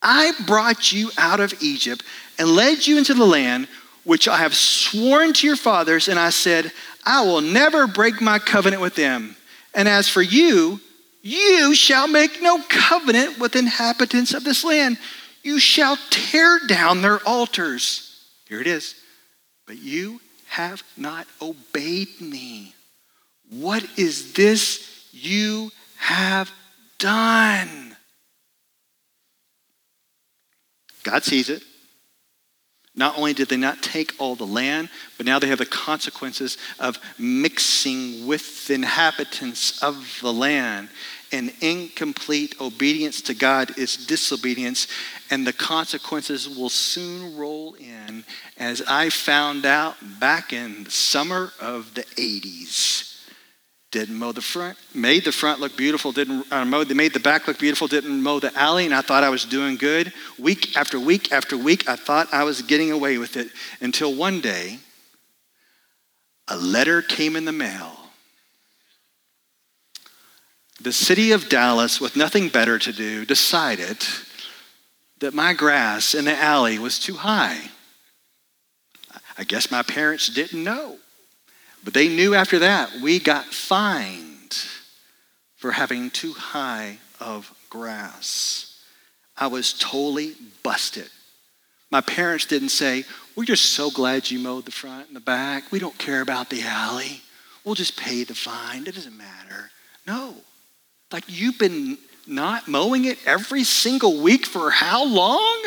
I 0.01 0.31
brought 0.47 0.93
you 0.93 1.11
out 1.17 1.41
of 1.41 1.61
Egypt 1.61 2.01
and 2.39 2.47
led 2.47 2.87
you 2.87 2.97
into 2.97 3.13
the 3.13 3.25
land 3.25 3.67
which 4.05 4.27
I 4.29 4.37
have 4.37 4.55
sworn 4.55 5.33
to 5.33 5.47
your 5.47 5.57
fathers, 5.57 6.07
and 6.07 6.17
I 6.17 6.29
said, 6.29 6.71
I 7.05 7.25
will 7.25 7.41
never 7.41 7.87
break 7.87 8.21
my 8.21 8.39
covenant 8.39 8.81
with 8.81 8.95
them. 8.95 9.35
And 9.73 9.89
as 9.89 10.07
for 10.07 10.21
you, 10.21 10.79
you 11.27 11.73
shall 11.73 12.07
make 12.07 12.39
no 12.39 12.61
covenant 12.69 13.39
with 13.39 13.55
inhabitants 13.55 14.35
of 14.35 14.43
this 14.43 14.63
land. 14.63 14.99
You 15.41 15.57
shall 15.57 15.97
tear 16.11 16.59
down 16.67 17.01
their 17.01 17.17
altars. 17.27 18.27
Here 18.47 18.61
it 18.61 18.67
is. 18.67 18.93
But 19.65 19.79
you 19.79 20.21
have 20.49 20.83
not 20.95 21.25
obeyed 21.41 22.21
me. 22.21 22.75
What 23.49 23.83
is 23.97 24.33
this 24.33 25.09
you 25.13 25.71
have 25.97 26.51
done? 26.99 27.97
God 31.03 31.23
sees 31.23 31.49
it. 31.49 31.63
Not 32.95 33.17
only 33.17 33.33
did 33.33 33.49
they 33.49 33.57
not 33.57 33.81
take 33.81 34.13
all 34.19 34.35
the 34.35 34.45
land, 34.45 34.89
but 35.17 35.25
now 35.25 35.37
they 35.37 35.47
have 35.47 35.59
the 35.59 35.65
consequences 35.65 36.57
of 36.79 36.97
mixing 37.17 38.25
with 38.25 38.67
the 38.67 38.75
inhabitants 38.75 39.83
of 39.83 40.19
the 40.21 40.31
land 40.31 40.89
and 41.31 41.51
incomplete 41.59 42.55
obedience 42.61 43.21
to 43.23 43.33
God 43.33 43.77
is 43.77 43.97
disobedience, 43.97 44.87
and 45.29 45.45
the 45.45 45.53
consequences 45.53 46.47
will 46.47 46.69
soon 46.69 47.35
roll 47.35 47.73
in, 47.73 48.23
as 48.57 48.81
I 48.87 49.09
found 49.09 49.65
out 49.65 49.97
back 50.19 50.53
in 50.53 50.85
the 50.85 50.91
summer 50.91 51.51
of 51.59 51.93
the 51.93 52.03
80s. 52.03 53.14
Didn't 53.95 54.15
mow 54.15 54.33
the 54.33 54.41
front, 54.41 54.77
made 54.93 55.23
the 55.23 55.31
front 55.31 55.61
look 55.61 55.77
beautiful, 55.77 56.11
didn't 56.11 56.51
uh, 56.51 56.65
mow, 56.65 56.83
made 56.83 57.13
the 57.13 57.19
back 57.21 57.47
look 57.47 57.57
beautiful, 57.57 57.87
didn't 57.87 58.21
mow 58.21 58.41
the 58.41 58.53
alley, 58.53 58.83
and 58.83 58.93
I 58.93 58.99
thought 58.99 59.23
I 59.23 59.29
was 59.29 59.45
doing 59.45 59.77
good. 59.77 60.11
Week 60.37 60.75
after 60.75 60.99
week 60.99 61.31
after 61.31 61.57
week, 61.57 61.87
I 61.87 61.95
thought 61.95 62.27
I 62.33 62.43
was 62.43 62.61
getting 62.61 62.91
away 62.91 63.17
with 63.17 63.37
it 63.37 63.47
until 63.79 64.13
one 64.13 64.41
day, 64.41 64.79
a 66.49 66.57
letter 66.57 67.01
came 67.01 67.37
in 67.37 67.45
the 67.45 67.53
mail 67.53 68.05
the 70.81 70.91
city 70.91 71.31
of 71.31 71.49
Dallas, 71.49 72.01
with 72.01 72.15
nothing 72.15 72.49
better 72.49 72.77
to 72.77 72.91
do, 72.91 73.25
decided 73.25 73.97
that 75.19 75.33
my 75.33 75.53
grass 75.53 76.13
in 76.13 76.25
the 76.25 76.37
alley 76.37 76.77
was 76.77 76.99
too 76.99 77.15
high. 77.15 77.71
I 79.37 79.45
guess 79.45 79.71
my 79.71 79.83
parents 79.83 80.27
didn't 80.27 80.63
know. 80.63 80.97
But 81.85 81.93
they 81.93 82.09
knew 82.09 82.33
after 82.33 82.59
that 82.59 82.99
we 83.01 83.19
got 83.19 83.45
fined 83.45 84.57
for 85.55 85.71
having 85.71 86.09
too 86.09 86.33
high 86.33 86.97
of 87.21 87.53
grass. 87.69 88.83
I 89.37 89.47
was 89.47 89.71
totally 89.71 90.33
busted. 90.63 91.09
My 91.91 92.01
parents 92.01 92.45
didn't 92.45 92.69
say, 92.69 93.05
We're 93.35 93.45
just 93.45 93.73
so 93.73 93.91
glad 93.91 94.31
you 94.31 94.39
mowed 94.39 94.65
the 94.65 94.71
front 94.71 95.07
and 95.07 95.15
the 95.15 95.21
back. 95.21 95.71
We 95.71 95.79
don't 95.79 95.97
care 95.97 96.21
about 96.21 96.49
the 96.49 96.63
alley. 96.63 97.21
We'll 97.63 97.75
just 97.75 97.97
pay 97.97 98.23
the 98.23 98.35
fine. 98.35 98.87
It 98.87 98.95
doesn't 98.95 99.17
matter. 99.17 99.69
No. 100.07 100.35
Like 101.11 101.25
you've 101.27 101.59
been 101.59 101.99
not 102.25 102.67
mowing 102.67 103.05
it 103.05 103.19
every 103.27 103.63
single 103.63 104.21
week 104.21 104.47
for 104.47 104.71
how 104.71 105.05
long? 105.05 105.63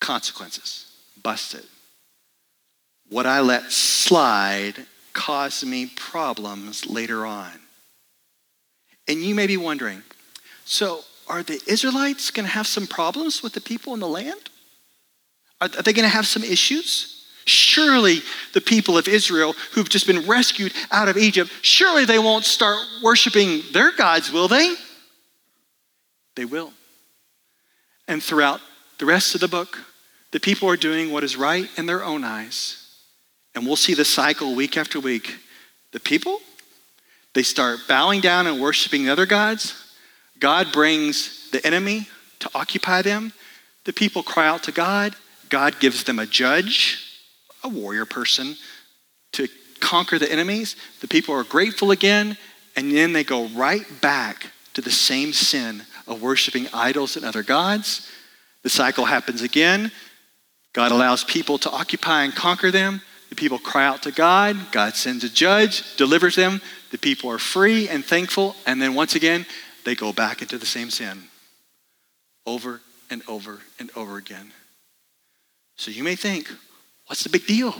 Consequences. 0.00 0.90
Busted. 1.22 1.64
What 3.08 3.26
I 3.26 3.40
let 3.40 3.70
slide 3.70 4.86
caused 5.12 5.66
me 5.66 5.86
problems 5.86 6.86
later 6.86 7.24
on. 7.24 7.52
And 9.08 9.22
you 9.22 9.34
may 9.34 9.46
be 9.46 9.56
wondering 9.56 10.02
so, 10.64 11.00
are 11.28 11.44
the 11.44 11.60
Israelites 11.66 12.30
going 12.32 12.44
to 12.46 12.52
have 12.52 12.66
some 12.66 12.88
problems 12.88 13.42
with 13.42 13.52
the 13.52 13.60
people 13.60 13.94
in 13.94 14.00
the 14.00 14.08
land? 14.08 14.50
Are, 15.60 15.68
they 15.68 15.92
going 15.92 16.04
to 16.04 16.08
have 16.08 16.26
some 16.26 16.42
issues? 16.42 17.24
Surely 17.44 18.18
the 18.52 18.60
people 18.60 18.98
of 18.98 19.06
Israel 19.06 19.54
who've 19.72 19.88
just 19.88 20.08
been 20.08 20.26
rescued 20.26 20.72
out 20.90 21.08
of 21.08 21.16
Egypt, 21.16 21.50
surely 21.62 22.04
they 22.04 22.18
won't 22.18 22.44
start 22.44 22.80
worshiping 23.02 23.62
their 23.72 23.92
gods, 23.92 24.32
will 24.32 24.48
they? 24.48 24.74
They 26.34 26.44
will. 26.44 26.72
And 28.08 28.22
throughout 28.22 28.60
the 28.98 29.06
rest 29.06 29.34
of 29.36 29.40
the 29.40 29.48
book, 29.48 29.78
the 30.32 30.40
people 30.40 30.68
are 30.68 30.76
doing 30.76 31.12
what 31.12 31.24
is 31.24 31.36
right 31.36 31.68
in 31.78 31.86
their 31.86 32.04
own 32.04 32.24
eyes. 32.24 32.85
And 33.56 33.66
we'll 33.66 33.74
see 33.74 33.94
the 33.94 34.04
cycle 34.04 34.54
week 34.54 34.76
after 34.76 35.00
week. 35.00 35.34
The 35.92 35.98
people, 35.98 36.40
they 37.34 37.42
start 37.42 37.80
bowing 37.88 38.20
down 38.20 38.46
and 38.46 38.60
worshiping 38.60 39.04
the 39.06 39.12
other 39.12 39.26
gods. 39.26 39.74
God 40.38 40.70
brings 40.72 41.50
the 41.50 41.66
enemy 41.66 42.06
to 42.40 42.50
occupy 42.54 43.00
them. 43.02 43.32
The 43.84 43.94
people 43.94 44.22
cry 44.22 44.46
out 44.46 44.62
to 44.64 44.72
God. 44.72 45.16
God 45.48 45.80
gives 45.80 46.04
them 46.04 46.18
a 46.18 46.26
judge 46.26 47.02
a 47.64 47.68
warrior 47.68 48.04
person 48.04 48.56
to 49.32 49.48
conquer 49.80 50.18
the 50.18 50.30
enemies. 50.30 50.76
The 51.00 51.08
people 51.08 51.34
are 51.34 51.44
grateful 51.44 51.90
again, 51.90 52.36
and 52.76 52.92
then 52.92 53.12
they 53.12 53.24
go 53.24 53.46
right 53.48 53.84
back 54.00 54.52
to 54.74 54.80
the 54.80 54.90
same 54.90 55.32
sin 55.32 55.82
of 56.06 56.22
worshiping 56.22 56.68
idols 56.72 57.16
and 57.16 57.24
other 57.24 57.42
gods. 57.42 58.10
The 58.62 58.68
cycle 58.68 59.06
happens 59.06 59.42
again. 59.42 59.90
God 60.72 60.92
allows 60.92 61.24
people 61.24 61.58
to 61.58 61.70
occupy 61.70 62.22
and 62.22 62.34
conquer 62.34 62.70
them. 62.70 63.00
The 63.28 63.34
people 63.34 63.58
cry 63.58 63.86
out 63.86 64.02
to 64.02 64.12
God. 64.12 64.56
God 64.72 64.94
sends 64.94 65.24
a 65.24 65.28
judge, 65.28 65.96
delivers 65.96 66.36
them. 66.36 66.60
The 66.90 66.98
people 66.98 67.30
are 67.30 67.38
free 67.38 67.88
and 67.88 68.04
thankful. 68.04 68.54
And 68.66 68.80
then 68.80 68.94
once 68.94 69.14
again, 69.14 69.46
they 69.84 69.94
go 69.94 70.12
back 70.12 70.42
into 70.42 70.58
the 70.58 70.66
same 70.66 70.90
sin 70.90 71.24
over 72.44 72.80
and 73.10 73.22
over 73.28 73.60
and 73.78 73.90
over 73.96 74.16
again. 74.16 74.52
So 75.76 75.90
you 75.90 76.04
may 76.04 76.16
think, 76.16 76.48
What's 77.06 77.22
the 77.22 77.28
big 77.28 77.46
deal? 77.46 77.74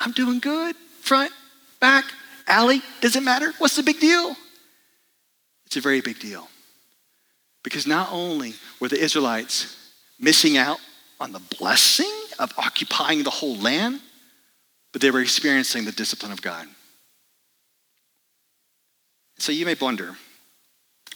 I'm 0.00 0.12
doing 0.12 0.40
good. 0.40 0.76
Front, 1.00 1.32
back, 1.80 2.04
alley? 2.46 2.82
Does 3.00 3.16
it 3.16 3.22
matter? 3.22 3.52
What's 3.58 3.76
the 3.76 3.82
big 3.82 4.00
deal? 4.00 4.36
It's 5.66 5.76
a 5.76 5.80
very 5.80 6.00
big 6.00 6.18
deal. 6.18 6.48
Because 7.62 7.86
not 7.86 8.08
only 8.12 8.54
were 8.80 8.88
the 8.88 9.00
Israelites 9.00 9.92
missing 10.18 10.56
out 10.56 10.78
on 11.20 11.32
the 11.32 11.40
blessing 11.58 12.12
of 12.38 12.52
occupying 12.58 13.22
the 13.22 13.30
whole 13.30 13.56
land, 13.56 14.00
but 14.96 15.02
they 15.02 15.10
were 15.10 15.20
experiencing 15.20 15.84
the 15.84 15.92
discipline 15.92 16.32
of 16.32 16.40
God. 16.40 16.66
So 19.36 19.52
you 19.52 19.66
may 19.66 19.74
wonder 19.78 20.16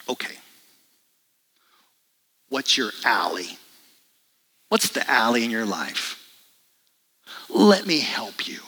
okay, 0.06 0.34
what's 2.50 2.76
your 2.76 2.90
alley? 3.06 3.56
What's 4.68 4.90
the 4.90 5.10
alley 5.10 5.44
in 5.44 5.50
your 5.50 5.64
life? 5.64 6.22
Let 7.48 7.86
me 7.86 8.00
help 8.00 8.46
you. 8.46 8.58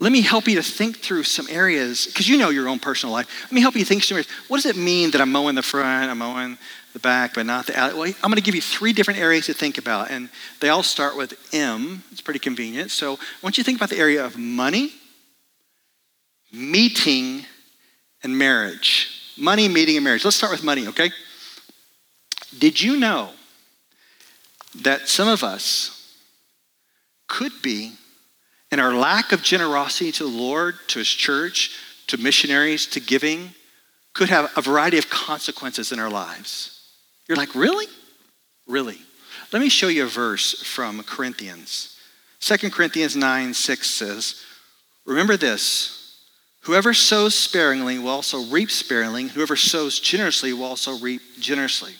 Let 0.00 0.12
me 0.12 0.22
help 0.22 0.48
you 0.48 0.56
to 0.56 0.62
think 0.62 0.96
through 0.96 1.24
some 1.24 1.46
areas, 1.50 2.06
because 2.06 2.26
you 2.26 2.38
know 2.38 2.48
your 2.48 2.68
own 2.68 2.78
personal 2.78 3.12
life. 3.12 3.28
Let 3.44 3.52
me 3.52 3.60
help 3.60 3.76
you 3.76 3.84
think 3.84 4.02
some 4.02 4.16
areas. 4.16 4.30
What 4.48 4.56
does 4.56 4.66
it 4.66 4.76
mean 4.76 5.10
that 5.10 5.20
I'm 5.20 5.30
mowing 5.30 5.54
the 5.54 5.62
front, 5.62 6.10
I'm 6.10 6.18
mowing 6.18 6.56
the 6.94 6.98
back, 6.98 7.34
but 7.34 7.44
not 7.44 7.66
the 7.66 7.76
alley? 7.76 7.92
Well, 7.92 8.14
I'm 8.22 8.30
going 8.30 8.36
to 8.36 8.42
give 8.42 8.54
you 8.54 8.62
three 8.62 8.94
different 8.94 9.20
areas 9.20 9.44
to 9.46 9.52
think 9.52 9.76
about, 9.76 10.10
and 10.10 10.30
they 10.60 10.70
all 10.70 10.82
start 10.82 11.18
with 11.18 11.34
M. 11.52 12.02
It's 12.10 12.22
pretty 12.22 12.40
convenient. 12.40 12.90
So 12.90 13.12
I 13.12 13.18
want 13.42 13.58
you 13.58 13.62
to 13.62 13.66
think 13.66 13.78
about 13.78 13.90
the 13.90 13.98
area 13.98 14.24
of 14.24 14.38
money, 14.38 14.90
meeting, 16.50 17.44
and 18.22 18.38
marriage. 18.38 19.34
Money, 19.36 19.68
meeting, 19.68 19.96
and 19.96 20.04
marriage. 20.04 20.24
Let's 20.24 20.36
start 20.36 20.50
with 20.50 20.64
money, 20.64 20.88
okay? 20.88 21.10
Did 22.58 22.80
you 22.80 22.98
know 22.98 23.30
that 24.82 25.08
some 25.08 25.28
of 25.28 25.44
us 25.44 26.16
could 27.28 27.52
be 27.60 27.92
and 28.70 28.80
our 28.80 28.94
lack 28.94 29.32
of 29.32 29.42
generosity 29.42 30.12
to 30.12 30.24
the 30.24 30.30
Lord, 30.30 30.76
to 30.88 30.98
His 31.00 31.08
church, 31.08 31.76
to 32.06 32.16
missionaries, 32.16 32.86
to 32.86 33.00
giving, 33.00 33.54
could 34.12 34.28
have 34.28 34.50
a 34.56 34.62
variety 34.62 34.98
of 34.98 35.08
consequences 35.10 35.92
in 35.92 35.98
our 35.98 36.10
lives. 36.10 36.80
You're 37.28 37.36
like, 37.36 37.54
really? 37.54 37.86
Really? 38.66 38.98
Let 39.52 39.62
me 39.62 39.68
show 39.68 39.88
you 39.88 40.04
a 40.04 40.08
verse 40.08 40.62
from 40.62 41.02
Corinthians. 41.02 41.96
2 42.40 42.70
Corinthians 42.70 43.16
9 43.16 43.54
6 43.54 43.90
says, 43.90 44.44
Remember 45.04 45.36
this 45.36 45.96
whoever 46.62 46.92
sows 46.94 47.34
sparingly 47.34 47.98
will 47.98 48.10
also 48.10 48.44
reap 48.44 48.70
sparingly, 48.70 49.28
whoever 49.28 49.56
sows 49.56 49.98
generously 49.98 50.52
will 50.52 50.64
also 50.64 50.98
reap 50.98 51.22
generously. 51.38 51.94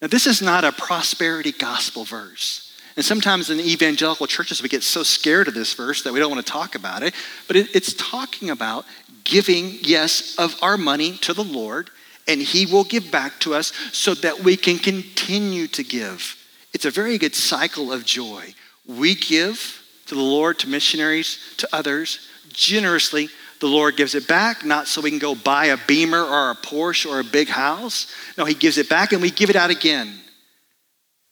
Now, 0.00 0.08
this 0.08 0.26
is 0.26 0.42
not 0.42 0.64
a 0.64 0.72
prosperity 0.72 1.52
gospel 1.52 2.04
verse. 2.04 2.65
And 2.96 3.04
sometimes 3.04 3.50
in 3.50 3.60
evangelical 3.60 4.26
churches, 4.26 4.62
we 4.62 4.70
get 4.70 4.82
so 4.82 5.02
scared 5.02 5.48
of 5.48 5.54
this 5.54 5.74
verse 5.74 6.02
that 6.02 6.12
we 6.12 6.18
don't 6.18 6.30
want 6.30 6.44
to 6.44 6.50
talk 6.50 6.74
about 6.74 7.02
it. 7.02 7.14
But 7.46 7.56
it, 7.56 7.74
it's 7.76 7.92
talking 7.92 8.48
about 8.48 8.86
giving, 9.22 9.78
yes, 9.82 10.34
of 10.38 10.56
our 10.62 10.78
money 10.78 11.18
to 11.18 11.34
the 11.34 11.44
Lord, 11.44 11.90
and 12.26 12.40
He 12.40 12.64
will 12.64 12.84
give 12.84 13.10
back 13.10 13.38
to 13.40 13.54
us 13.54 13.72
so 13.92 14.14
that 14.14 14.40
we 14.40 14.56
can 14.56 14.78
continue 14.78 15.66
to 15.68 15.84
give. 15.84 16.42
It's 16.72 16.86
a 16.86 16.90
very 16.90 17.18
good 17.18 17.34
cycle 17.34 17.92
of 17.92 18.04
joy. 18.04 18.54
We 18.86 19.14
give 19.14 19.82
to 20.06 20.14
the 20.14 20.22
Lord, 20.22 20.58
to 20.60 20.68
missionaries, 20.68 21.38
to 21.58 21.68
others 21.72 22.26
generously. 22.48 23.28
The 23.60 23.66
Lord 23.66 23.96
gives 23.96 24.14
it 24.14 24.26
back, 24.26 24.64
not 24.64 24.86
so 24.86 25.00
we 25.02 25.10
can 25.10 25.18
go 25.18 25.34
buy 25.34 25.66
a 25.66 25.78
beamer 25.86 26.22
or 26.22 26.50
a 26.50 26.54
Porsche 26.54 27.10
or 27.10 27.20
a 27.20 27.24
big 27.24 27.48
house. 27.48 28.12
No, 28.38 28.46
He 28.46 28.54
gives 28.54 28.78
it 28.78 28.88
back 28.88 29.12
and 29.12 29.20
we 29.20 29.30
give 29.30 29.50
it 29.50 29.56
out 29.56 29.70
again. 29.70 30.18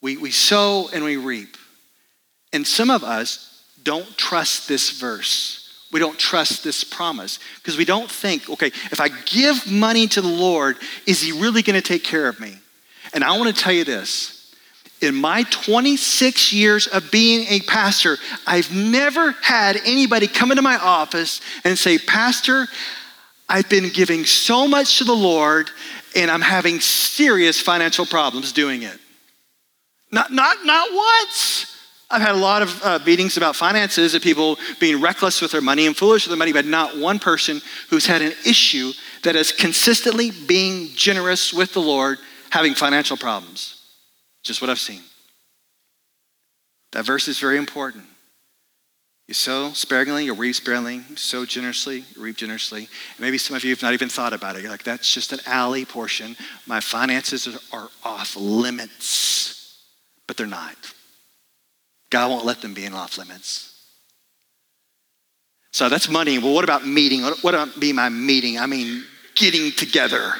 We, 0.04 0.18
we 0.18 0.32
sow 0.32 0.90
and 0.92 1.02
we 1.02 1.16
reap. 1.16 1.56
And 2.52 2.66
some 2.66 2.90
of 2.90 3.02
us 3.02 3.64
don't 3.82 4.18
trust 4.18 4.68
this 4.68 4.90
verse. 4.90 5.66
We 5.92 5.98
don't 5.98 6.18
trust 6.18 6.62
this 6.62 6.84
promise 6.84 7.38
because 7.56 7.78
we 7.78 7.86
don't 7.86 8.10
think, 8.10 8.50
okay, 8.50 8.66
if 8.66 9.00
I 9.00 9.08
give 9.08 9.66
money 9.66 10.06
to 10.08 10.20
the 10.20 10.28
Lord, 10.28 10.76
is 11.06 11.22
He 11.22 11.32
really 11.32 11.62
going 11.62 11.80
to 11.80 11.88
take 11.88 12.04
care 12.04 12.28
of 12.28 12.38
me? 12.38 12.54
And 13.14 13.24
I 13.24 13.38
want 13.38 13.56
to 13.56 13.62
tell 13.62 13.72
you 13.72 13.84
this. 13.84 14.54
In 15.00 15.14
my 15.14 15.44
26 15.44 16.52
years 16.52 16.86
of 16.86 17.10
being 17.10 17.46
a 17.48 17.60
pastor, 17.60 18.18
I've 18.46 18.74
never 18.74 19.30
had 19.40 19.78
anybody 19.86 20.26
come 20.26 20.52
into 20.52 20.60
my 20.60 20.76
office 20.76 21.40
and 21.64 21.78
say, 21.78 21.96
Pastor, 21.96 22.66
I've 23.48 23.70
been 23.70 23.88
giving 23.88 24.26
so 24.26 24.68
much 24.68 24.98
to 24.98 25.04
the 25.04 25.14
Lord 25.14 25.70
and 26.14 26.30
I'm 26.30 26.42
having 26.42 26.80
serious 26.80 27.58
financial 27.58 28.04
problems 28.04 28.52
doing 28.52 28.82
it. 28.82 28.98
Not, 30.14 30.30
not, 30.30 30.64
not 30.64 30.90
once. 30.92 31.76
I've 32.08 32.22
had 32.22 32.36
a 32.36 32.38
lot 32.38 32.62
of 32.62 32.82
uh, 32.84 33.00
meetings 33.04 33.36
about 33.36 33.56
finances 33.56 34.14
of 34.14 34.22
people 34.22 34.58
being 34.78 35.00
reckless 35.00 35.42
with 35.42 35.50
their 35.50 35.60
money 35.60 35.88
and 35.88 35.96
foolish 35.96 36.24
with 36.24 36.30
their 36.30 36.38
money, 36.38 36.52
but 36.52 36.66
not 36.66 36.96
one 36.96 37.18
person 37.18 37.60
who's 37.90 38.06
had 38.06 38.22
an 38.22 38.32
issue 38.46 38.92
that 39.24 39.34
is 39.34 39.50
consistently 39.50 40.30
being 40.30 40.90
generous 40.94 41.52
with 41.52 41.74
the 41.74 41.80
Lord 41.80 42.18
having 42.50 42.74
financial 42.74 43.16
problems. 43.16 43.82
Just 44.44 44.60
what 44.60 44.70
I've 44.70 44.78
seen. 44.78 45.00
That 46.92 47.04
verse 47.04 47.26
is 47.26 47.40
very 47.40 47.58
important. 47.58 48.04
You 49.26 49.34
sow 49.34 49.72
sparingly, 49.72 50.26
you 50.26 50.34
reap 50.34 50.54
sparingly. 50.54 51.02
You 51.10 51.16
sow 51.16 51.44
generously, 51.44 52.04
you 52.14 52.22
reap 52.22 52.36
generously. 52.36 52.82
And 52.82 53.20
maybe 53.20 53.38
some 53.38 53.56
of 53.56 53.64
you 53.64 53.70
have 53.70 53.82
not 53.82 53.94
even 53.94 54.08
thought 54.08 54.32
about 54.32 54.54
it. 54.54 54.62
You're 54.62 54.70
like, 54.70 54.84
that's 54.84 55.12
just 55.12 55.32
an 55.32 55.40
alley 55.44 55.84
portion. 55.84 56.36
My 56.66 56.78
finances 56.78 57.48
are 57.72 57.88
off 58.04 58.36
limits 58.36 59.63
but 60.26 60.36
they're 60.36 60.46
not. 60.46 60.76
God 62.10 62.30
won't 62.30 62.44
let 62.44 62.60
them 62.60 62.74
be 62.74 62.84
in 62.84 62.94
off 62.94 63.18
limits. 63.18 63.70
So 65.72 65.88
that's 65.88 66.08
money. 66.08 66.38
Well, 66.38 66.54
what 66.54 66.64
about 66.64 66.86
meeting? 66.86 67.22
What 67.22 67.54
about 67.54 67.80
be 67.80 67.92
my 67.92 68.08
meeting? 68.08 68.58
I 68.58 68.66
mean, 68.66 69.04
getting 69.34 69.72
together. 69.72 70.34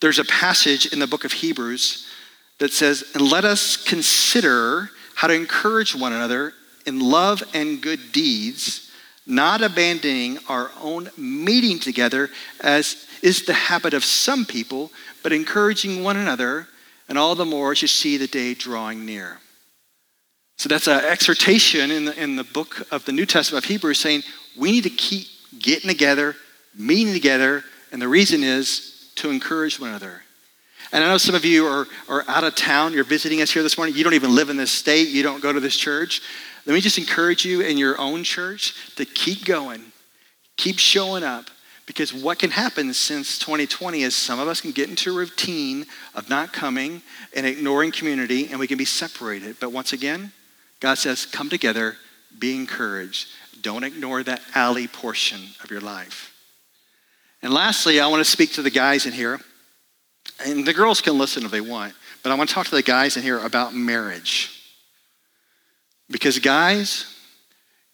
There's 0.00 0.18
a 0.18 0.24
passage 0.24 0.92
in 0.92 0.98
the 0.98 1.06
book 1.06 1.24
of 1.24 1.32
Hebrews 1.32 2.06
that 2.58 2.72
says, 2.72 3.04
and 3.14 3.30
let 3.30 3.44
us 3.44 3.76
consider 3.76 4.90
how 5.14 5.28
to 5.28 5.34
encourage 5.34 5.94
one 5.94 6.12
another 6.12 6.52
in 6.84 7.00
love 7.00 7.42
and 7.54 7.80
good 7.80 8.12
deeds, 8.12 8.90
not 9.26 9.62
abandoning 9.62 10.38
our 10.48 10.70
own 10.80 11.10
meeting 11.16 11.78
together, 11.78 12.30
as 12.60 13.06
is 13.22 13.44
the 13.44 13.52
habit 13.52 13.94
of 13.94 14.04
some 14.04 14.44
people, 14.44 14.90
but 15.22 15.32
encouraging 15.32 16.02
one 16.02 16.16
another 16.16 16.66
and 17.08 17.18
all 17.18 17.34
the 17.34 17.44
more 17.44 17.72
as 17.72 17.82
you 17.82 17.88
see 17.88 18.16
the 18.16 18.26
day 18.26 18.54
drawing 18.54 19.04
near. 19.04 19.38
So 20.56 20.68
that's 20.68 20.86
an 20.86 21.04
exhortation 21.04 21.90
in 21.90 22.06
the, 22.06 22.22
in 22.22 22.36
the 22.36 22.44
book 22.44 22.86
of 22.90 23.04
the 23.04 23.12
New 23.12 23.26
Testament 23.26 23.64
of 23.64 23.68
Hebrews 23.68 23.98
saying 23.98 24.22
we 24.58 24.72
need 24.72 24.84
to 24.84 24.90
keep 24.90 25.26
getting 25.58 25.88
together, 25.88 26.34
meeting 26.74 27.12
together, 27.12 27.62
and 27.92 28.00
the 28.00 28.08
reason 28.08 28.42
is 28.42 29.12
to 29.16 29.30
encourage 29.30 29.78
one 29.78 29.90
another. 29.90 30.22
And 30.92 31.04
I 31.04 31.08
know 31.08 31.18
some 31.18 31.34
of 31.34 31.44
you 31.44 31.66
are, 31.66 31.86
are 32.08 32.24
out 32.28 32.44
of 32.44 32.54
town, 32.54 32.92
you're 32.92 33.04
visiting 33.04 33.42
us 33.42 33.50
here 33.50 33.62
this 33.62 33.76
morning, 33.76 33.94
you 33.94 34.04
don't 34.04 34.14
even 34.14 34.34
live 34.34 34.50
in 34.50 34.56
this 34.56 34.70
state, 34.70 35.08
you 35.08 35.22
don't 35.22 35.42
go 35.42 35.52
to 35.52 35.60
this 35.60 35.76
church. 35.76 36.22
Let 36.64 36.74
me 36.74 36.80
just 36.80 36.98
encourage 36.98 37.44
you 37.44 37.60
in 37.60 37.76
your 37.76 38.00
own 38.00 38.24
church 38.24 38.94
to 38.96 39.04
keep 39.04 39.44
going, 39.44 39.82
keep 40.56 40.78
showing 40.78 41.22
up, 41.22 41.46
because 41.86 42.12
what 42.12 42.40
can 42.40 42.50
happen 42.50 42.92
since 42.92 43.38
2020 43.38 44.02
is 44.02 44.14
some 44.14 44.40
of 44.40 44.48
us 44.48 44.60
can 44.60 44.72
get 44.72 44.88
into 44.88 45.12
a 45.12 45.16
routine 45.16 45.86
of 46.16 46.28
not 46.28 46.52
coming 46.52 47.00
and 47.34 47.46
ignoring 47.46 47.92
community, 47.92 48.48
and 48.50 48.58
we 48.58 48.66
can 48.66 48.76
be 48.76 48.84
separated. 48.84 49.56
But 49.60 49.70
once 49.70 49.92
again, 49.92 50.32
God 50.80 50.98
says, 50.98 51.24
come 51.24 51.48
together, 51.48 51.96
be 52.36 52.56
encouraged. 52.56 53.28
Don't 53.62 53.84
ignore 53.84 54.24
that 54.24 54.42
alley 54.54 54.88
portion 54.88 55.40
of 55.62 55.70
your 55.70 55.80
life. 55.80 56.34
And 57.40 57.54
lastly, 57.54 58.00
I 58.00 58.08
want 58.08 58.24
to 58.24 58.30
speak 58.30 58.54
to 58.54 58.62
the 58.62 58.70
guys 58.70 59.06
in 59.06 59.12
here. 59.12 59.40
And 60.44 60.66
the 60.66 60.74
girls 60.74 61.00
can 61.00 61.16
listen 61.16 61.44
if 61.44 61.52
they 61.52 61.60
want, 61.60 61.94
but 62.22 62.32
I 62.32 62.34
want 62.34 62.48
to 62.48 62.54
talk 62.54 62.66
to 62.66 62.74
the 62.74 62.82
guys 62.82 63.16
in 63.16 63.22
here 63.22 63.38
about 63.38 63.74
marriage. 63.74 64.60
Because, 66.10 66.40
guys, 66.40 67.14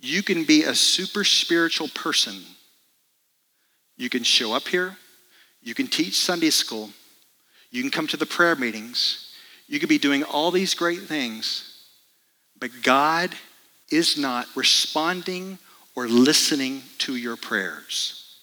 you 0.01 0.23
can 0.23 0.45
be 0.45 0.65
a 0.65 0.75
super 0.75 1.25
spiritual 1.25 1.89
person 1.89 2.43
you 4.03 4.11
can 4.11 4.25
show 4.25 4.53
up 4.53 4.67
here. 4.67 4.97
You 5.63 5.75
can 5.75 5.87
teach 5.87 6.19
Sunday 6.19 6.51
school. 6.51 6.91
You 7.71 7.83
can 7.83 7.91
come 7.93 8.09
to 8.09 8.17
the 8.17 8.27
prayer 8.27 8.57
meetings. 8.57 9.33
You 9.69 9.79
could 9.79 9.89
be 9.89 9.99
doing 9.99 10.25
all 10.25 10.51
these 10.51 10.75
great 10.75 11.03
things. 11.03 11.87
But 12.59 12.71
God 12.83 13.31
is 13.93 14.19
not 14.19 14.49
responding 14.57 15.59
or 15.95 16.09
listening 16.09 16.83
to 16.99 17.15
your 17.15 17.37
prayers. 17.37 18.39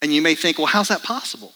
And 0.00 0.12
you 0.12 0.22
may 0.22 0.36
think, 0.36 0.58
well, 0.58 0.68
how's 0.68 0.88
that 0.88 1.02
possible? 1.02 1.52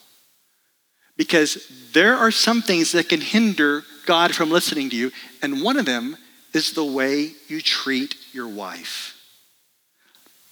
Because 1.16 1.70
there 1.92 2.16
are 2.16 2.32
some 2.32 2.60
things 2.60 2.90
that 2.92 3.08
can 3.08 3.20
hinder 3.20 3.84
God 4.04 4.34
from 4.34 4.50
listening 4.50 4.90
to 4.90 4.96
you, 4.96 5.12
and 5.42 5.62
one 5.62 5.76
of 5.76 5.86
them 5.86 6.16
is 6.52 6.72
the 6.72 6.84
way 6.84 7.32
you 7.46 7.60
treat 7.60 8.16
your 8.32 8.48
wife. 8.48 9.16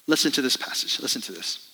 Listen 0.06 0.30
to 0.32 0.42
this 0.42 0.56
passage. 0.56 1.00
Listen 1.00 1.20
to 1.22 1.32
this. 1.32 1.73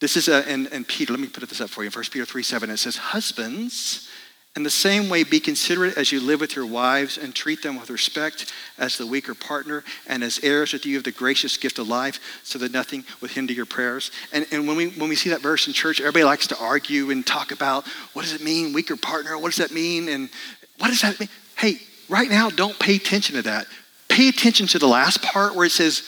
This 0.00 0.16
is, 0.16 0.28
a, 0.28 0.48
and, 0.48 0.66
and 0.72 0.88
Peter, 0.88 1.12
let 1.12 1.20
me 1.20 1.28
put 1.28 1.46
this 1.48 1.60
up 1.60 1.68
for 1.68 1.84
you. 1.84 1.90
1 1.90 2.04
Peter 2.10 2.24
3 2.24 2.42
7, 2.42 2.70
it 2.70 2.78
says, 2.78 2.96
Husbands, 2.96 4.08
In 4.56 4.62
the 4.62 4.70
same 4.70 5.10
way, 5.10 5.24
be 5.24 5.40
considerate 5.40 5.98
as 5.98 6.10
you 6.10 6.20
live 6.20 6.40
with 6.40 6.56
your 6.56 6.64
wives 6.64 7.18
and 7.18 7.34
treat 7.34 7.62
them 7.62 7.78
with 7.78 7.90
respect 7.90 8.50
as 8.78 8.96
the 8.96 9.06
weaker 9.06 9.34
partner 9.34 9.84
and 10.06 10.24
as 10.24 10.40
heirs 10.42 10.72
with 10.72 10.86
you 10.86 10.96
of 10.96 11.04
the 11.04 11.12
gracious 11.12 11.58
gift 11.58 11.78
of 11.78 11.86
life, 11.86 12.18
so 12.42 12.58
that 12.58 12.72
nothing 12.72 13.04
would 13.20 13.30
hinder 13.32 13.52
your 13.52 13.66
prayers. 13.66 14.10
And, 14.32 14.46
and 14.50 14.66
when, 14.66 14.78
we, 14.78 14.88
when 14.88 15.10
we 15.10 15.16
see 15.16 15.30
that 15.30 15.42
verse 15.42 15.66
in 15.66 15.74
church, 15.74 16.00
everybody 16.00 16.24
likes 16.24 16.46
to 16.46 16.58
argue 16.58 17.10
and 17.10 17.26
talk 17.26 17.52
about 17.52 17.86
what 18.14 18.22
does 18.22 18.32
it 18.32 18.42
mean, 18.42 18.72
weaker 18.72 18.96
partner? 18.96 19.36
What 19.36 19.52
does 19.52 19.58
that 19.58 19.70
mean? 19.70 20.08
And 20.08 20.30
what 20.78 20.88
does 20.88 21.02
that 21.02 21.20
mean? 21.20 21.28
Hey, 21.58 21.76
right 22.08 22.30
now, 22.30 22.48
don't 22.48 22.78
pay 22.78 22.96
attention 22.96 23.36
to 23.36 23.42
that. 23.42 23.66
Pay 24.08 24.28
attention 24.28 24.66
to 24.68 24.78
the 24.78 24.88
last 24.88 25.20
part 25.20 25.54
where 25.54 25.66
it 25.66 25.72
says, 25.72 26.04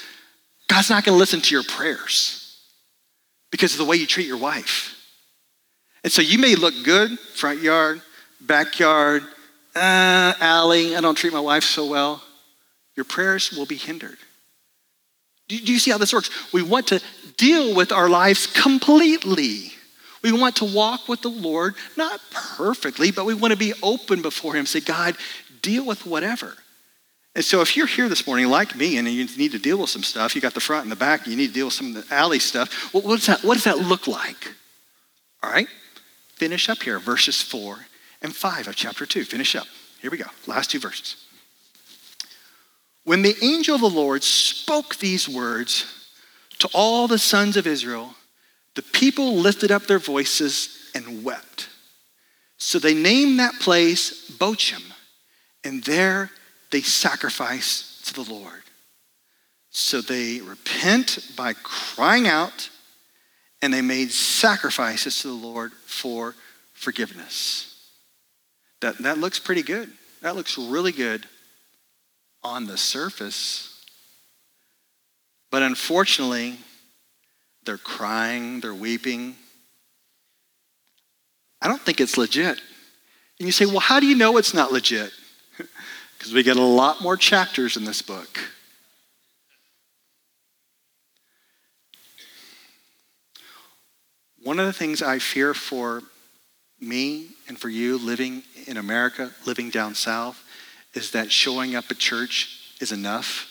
God's 0.66 0.88
not 0.88 1.04
going 1.04 1.14
to 1.14 1.18
listen 1.18 1.42
to 1.42 1.54
your 1.54 1.62
prayers 1.62 2.41
because 3.52 3.72
of 3.72 3.78
the 3.78 3.84
way 3.84 3.94
you 3.94 4.06
treat 4.06 4.26
your 4.26 4.38
wife. 4.38 4.98
And 6.02 6.12
so 6.12 6.20
you 6.20 6.38
may 6.38 6.56
look 6.56 6.74
good, 6.82 7.16
front 7.20 7.62
yard, 7.62 8.02
backyard, 8.40 9.22
uh, 9.76 10.34
alley, 10.40 10.96
I 10.96 11.00
don't 11.00 11.14
treat 11.14 11.32
my 11.32 11.40
wife 11.40 11.62
so 11.62 11.86
well. 11.86 12.22
Your 12.96 13.04
prayers 13.04 13.52
will 13.52 13.66
be 13.66 13.76
hindered. 13.76 14.18
Do 15.48 15.56
you 15.56 15.78
see 15.78 15.90
how 15.90 15.98
this 15.98 16.12
works? 16.12 16.30
We 16.52 16.62
want 16.62 16.88
to 16.88 17.00
deal 17.36 17.74
with 17.74 17.92
our 17.92 18.08
lives 18.08 18.46
completely. 18.46 19.72
We 20.22 20.32
want 20.32 20.56
to 20.56 20.64
walk 20.64 21.08
with 21.08 21.22
the 21.22 21.30
Lord, 21.30 21.74
not 21.96 22.20
perfectly, 22.30 23.10
but 23.10 23.24
we 23.24 23.34
want 23.34 23.52
to 23.52 23.58
be 23.58 23.74
open 23.82 24.22
before 24.22 24.54
Him. 24.54 24.66
Say, 24.66 24.80
God, 24.80 25.16
deal 25.62 25.84
with 25.84 26.06
whatever. 26.06 26.54
And 27.34 27.44
so 27.44 27.62
if 27.62 27.76
you're 27.76 27.86
here 27.86 28.08
this 28.08 28.26
morning 28.26 28.48
like 28.48 28.76
me 28.76 28.98
and 28.98 29.08
you 29.08 29.24
need 29.24 29.52
to 29.52 29.58
deal 29.58 29.78
with 29.78 29.88
some 29.88 30.02
stuff, 30.02 30.34
you 30.34 30.40
got 30.40 30.54
the 30.54 30.60
front 30.60 30.82
and 30.82 30.92
the 30.92 30.96
back, 30.96 31.26
you 31.26 31.34
need 31.34 31.48
to 31.48 31.54
deal 31.54 31.66
with 31.66 31.74
some 31.74 31.96
of 31.96 32.08
the 32.08 32.14
alley 32.14 32.38
stuff, 32.38 32.92
well, 32.92 33.02
what, 33.02 33.16
does 33.16 33.26
that, 33.26 33.42
what 33.42 33.54
does 33.54 33.64
that 33.64 33.78
look 33.78 34.06
like? 34.06 34.48
All 35.42 35.50
right? 35.50 35.68
Finish 36.34 36.68
up 36.68 36.82
here, 36.82 36.98
verses 36.98 37.40
4 37.40 37.78
and 38.20 38.34
5 38.34 38.68
of 38.68 38.76
chapter 38.76 39.06
2. 39.06 39.24
Finish 39.24 39.56
up. 39.56 39.66
Here 40.00 40.10
we 40.10 40.18
go. 40.18 40.26
Last 40.46 40.70
two 40.70 40.78
verses. 40.78 41.24
When 43.04 43.22
the 43.22 43.36
angel 43.42 43.76
of 43.76 43.80
the 43.80 43.88
Lord 43.88 44.22
spoke 44.22 44.96
these 44.96 45.28
words 45.28 45.86
to 46.58 46.68
all 46.74 47.08
the 47.08 47.18
sons 47.18 47.56
of 47.56 47.66
Israel, 47.66 48.14
the 48.74 48.82
people 48.82 49.36
lifted 49.36 49.70
up 49.70 49.86
their 49.86 49.98
voices 49.98 50.90
and 50.94 51.24
wept. 51.24 51.68
So 52.58 52.78
they 52.78 52.94
named 52.94 53.38
that 53.38 53.54
place 53.54 54.30
Bochim, 54.30 54.82
and 55.64 55.82
there 55.84 56.30
they 56.72 56.80
sacrifice 56.80 58.00
to 58.06 58.14
the 58.14 58.32
Lord. 58.32 58.62
So 59.70 60.00
they 60.00 60.40
repent 60.40 61.18
by 61.36 61.52
crying 61.52 62.26
out, 62.26 62.68
and 63.60 63.72
they 63.72 63.82
made 63.82 64.10
sacrifices 64.10 65.20
to 65.20 65.28
the 65.28 65.34
Lord 65.34 65.72
for 65.86 66.34
forgiveness. 66.72 67.68
That, 68.80 68.98
that 68.98 69.18
looks 69.18 69.38
pretty 69.38 69.62
good. 69.62 69.90
That 70.22 70.34
looks 70.34 70.58
really 70.58 70.92
good 70.92 71.26
on 72.42 72.66
the 72.66 72.76
surface. 72.76 73.84
But 75.50 75.62
unfortunately, 75.62 76.56
they're 77.64 77.78
crying, 77.78 78.60
they're 78.60 78.74
weeping. 78.74 79.36
I 81.60 81.68
don't 81.68 81.80
think 81.80 82.00
it's 82.00 82.18
legit. 82.18 82.60
And 83.38 83.46
you 83.46 83.52
say, 83.52 83.66
well, 83.66 83.78
how 83.78 84.00
do 84.00 84.06
you 84.06 84.16
know 84.16 84.36
it's 84.38 84.54
not 84.54 84.72
legit? 84.72 85.12
Because 86.22 86.34
we 86.34 86.44
get 86.44 86.56
a 86.56 86.62
lot 86.62 87.00
more 87.00 87.16
chapters 87.16 87.76
in 87.76 87.84
this 87.84 88.00
book. 88.00 88.38
One 94.40 94.60
of 94.60 94.66
the 94.66 94.72
things 94.72 95.02
I 95.02 95.18
fear 95.18 95.52
for 95.52 96.00
me 96.80 97.30
and 97.48 97.58
for 97.58 97.68
you 97.68 97.98
living 97.98 98.44
in 98.68 98.76
America, 98.76 99.32
living 99.46 99.68
down 99.68 99.96
south, 99.96 100.40
is 100.94 101.10
that 101.10 101.32
showing 101.32 101.74
up 101.74 101.86
at 101.90 101.98
church 101.98 102.76
is 102.80 102.92
enough 102.92 103.48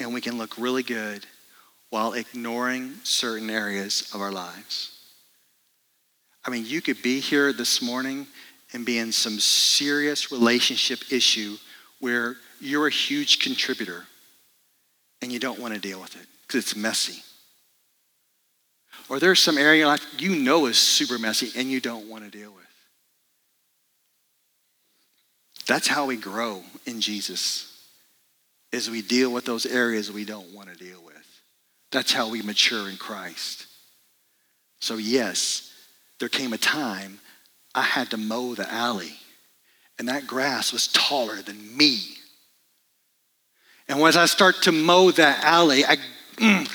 and 0.00 0.12
we 0.12 0.20
can 0.20 0.36
look 0.36 0.58
really 0.58 0.82
good 0.82 1.24
while 1.90 2.14
ignoring 2.14 2.94
certain 3.04 3.50
areas 3.50 4.10
of 4.12 4.20
our 4.20 4.32
lives. 4.32 4.98
I 6.44 6.50
mean, 6.50 6.66
you 6.66 6.80
could 6.80 7.02
be 7.02 7.20
here 7.20 7.52
this 7.52 7.80
morning 7.80 8.26
and 8.72 8.84
be 8.84 8.98
in 8.98 9.12
some 9.12 9.38
serious 9.38 10.30
relationship 10.30 11.00
issue 11.10 11.56
where 12.00 12.36
you're 12.60 12.86
a 12.86 12.90
huge 12.90 13.38
contributor 13.38 14.04
and 15.22 15.32
you 15.32 15.38
don't 15.38 15.58
want 15.58 15.74
to 15.74 15.80
deal 15.80 16.00
with 16.00 16.14
it 16.16 16.26
because 16.42 16.62
it's 16.62 16.76
messy. 16.76 17.22
Or 19.08 19.18
there's 19.18 19.40
some 19.40 19.56
area 19.56 19.86
like 19.86 20.00
you 20.18 20.36
know 20.36 20.66
is 20.66 20.76
super 20.76 21.18
messy 21.18 21.50
and 21.58 21.70
you 21.70 21.80
don't 21.80 22.08
want 22.08 22.24
to 22.24 22.30
deal 22.30 22.52
with. 22.52 22.64
That's 25.66 25.86
how 25.86 26.06
we 26.06 26.16
grow 26.16 26.62
in 26.86 27.00
Jesus. 27.00 27.74
Is 28.70 28.90
we 28.90 29.00
deal 29.00 29.32
with 29.32 29.46
those 29.46 29.64
areas 29.64 30.12
we 30.12 30.24
don't 30.24 30.54
want 30.54 30.68
to 30.68 30.74
deal 30.74 31.02
with. 31.04 31.14
That's 31.90 32.12
how 32.12 32.28
we 32.28 32.42
mature 32.42 32.88
in 32.90 32.96
Christ. 32.96 33.66
So 34.80 34.96
yes, 34.96 35.72
there 36.20 36.28
came 36.28 36.52
a 36.52 36.58
time 36.58 37.20
I 37.78 37.82
had 37.82 38.10
to 38.10 38.16
mow 38.16 38.56
the 38.56 38.68
alley, 38.72 39.12
and 40.00 40.08
that 40.08 40.26
grass 40.26 40.72
was 40.72 40.88
taller 40.88 41.36
than 41.36 41.76
me. 41.76 42.00
And 43.86 44.00
as 44.02 44.16
I 44.16 44.26
start 44.26 44.62
to 44.62 44.72
mow 44.72 45.12
that 45.12 45.44
alley, 45.44 45.84
I, 45.84 45.96
mm, 46.36 46.68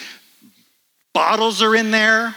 bottles 1.14 1.62
are 1.62 1.76
in 1.76 1.92
there, 1.92 2.34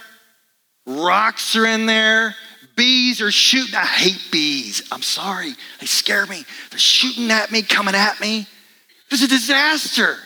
rocks 0.85 1.55
are 1.55 1.65
in 1.65 1.87
there, 1.87 2.35
bees 2.75 3.21
are 3.21 3.31
shooting. 3.31 3.77
I 3.77 3.85
hate 3.87 4.21
bees. 4.33 4.83
I'm 4.91 5.03
sorry, 5.03 5.55
they 5.79 5.87
scare 5.87 6.27
me. 6.27 6.45
They're 6.71 6.79
shooting 6.81 7.31
at 7.31 7.53
me, 7.53 7.63
coming 7.63 7.95
at 7.95 8.21
me. 8.21 8.41
It 8.41 9.13
was 9.13 9.23
a 9.23 9.29
disaster. 9.29 10.17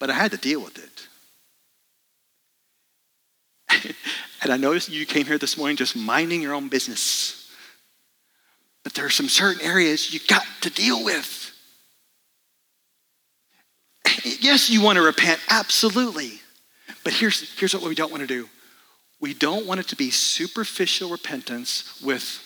But 0.00 0.10
I 0.10 0.14
had 0.14 0.32
to 0.32 0.38
deal 0.38 0.60
with 0.60 0.76
it. 3.70 3.94
And 4.42 4.52
I 4.52 4.56
noticed 4.56 4.88
you 4.88 5.06
came 5.06 5.26
here 5.26 5.38
this 5.38 5.56
morning 5.56 5.76
just 5.76 5.96
minding 5.96 6.42
your 6.42 6.54
own 6.54 6.68
business. 6.68 7.50
But 8.84 8.94
there 8.94 9.04
are 9.04 9.10
some 9.10 9.28
certain 9.28 9.62
areas 9.62 10.12
you 10.12 10.20
got 10.28 10.44
to 10.62 10.70
deal 10.70 11.04
with. 11.04 11.52
Yes, 14.24 14.70
you 14.70 14.82
want 14.82 14.96
to 14.96 15.02
repent, 15.02 15.40
absolutely. 15.50 16.40
But 17.02 17.12
here's, 17.12 17.58
here's 17.58 17.74
what 17.74 17.82
we 17.82 17.94
don't 17.94 18.10
want 18.10 18.22
to 18.22 18.26
do 18.26 18.48
we 19.18 19.32
don't 19.32 19.66
want 19.66 19.80
it 19.80 19.88
to 19.88 19.96
be 19.96 20.10
superficial 20.10 21.08
repentance 21.08 22.00
with 22.02 22.42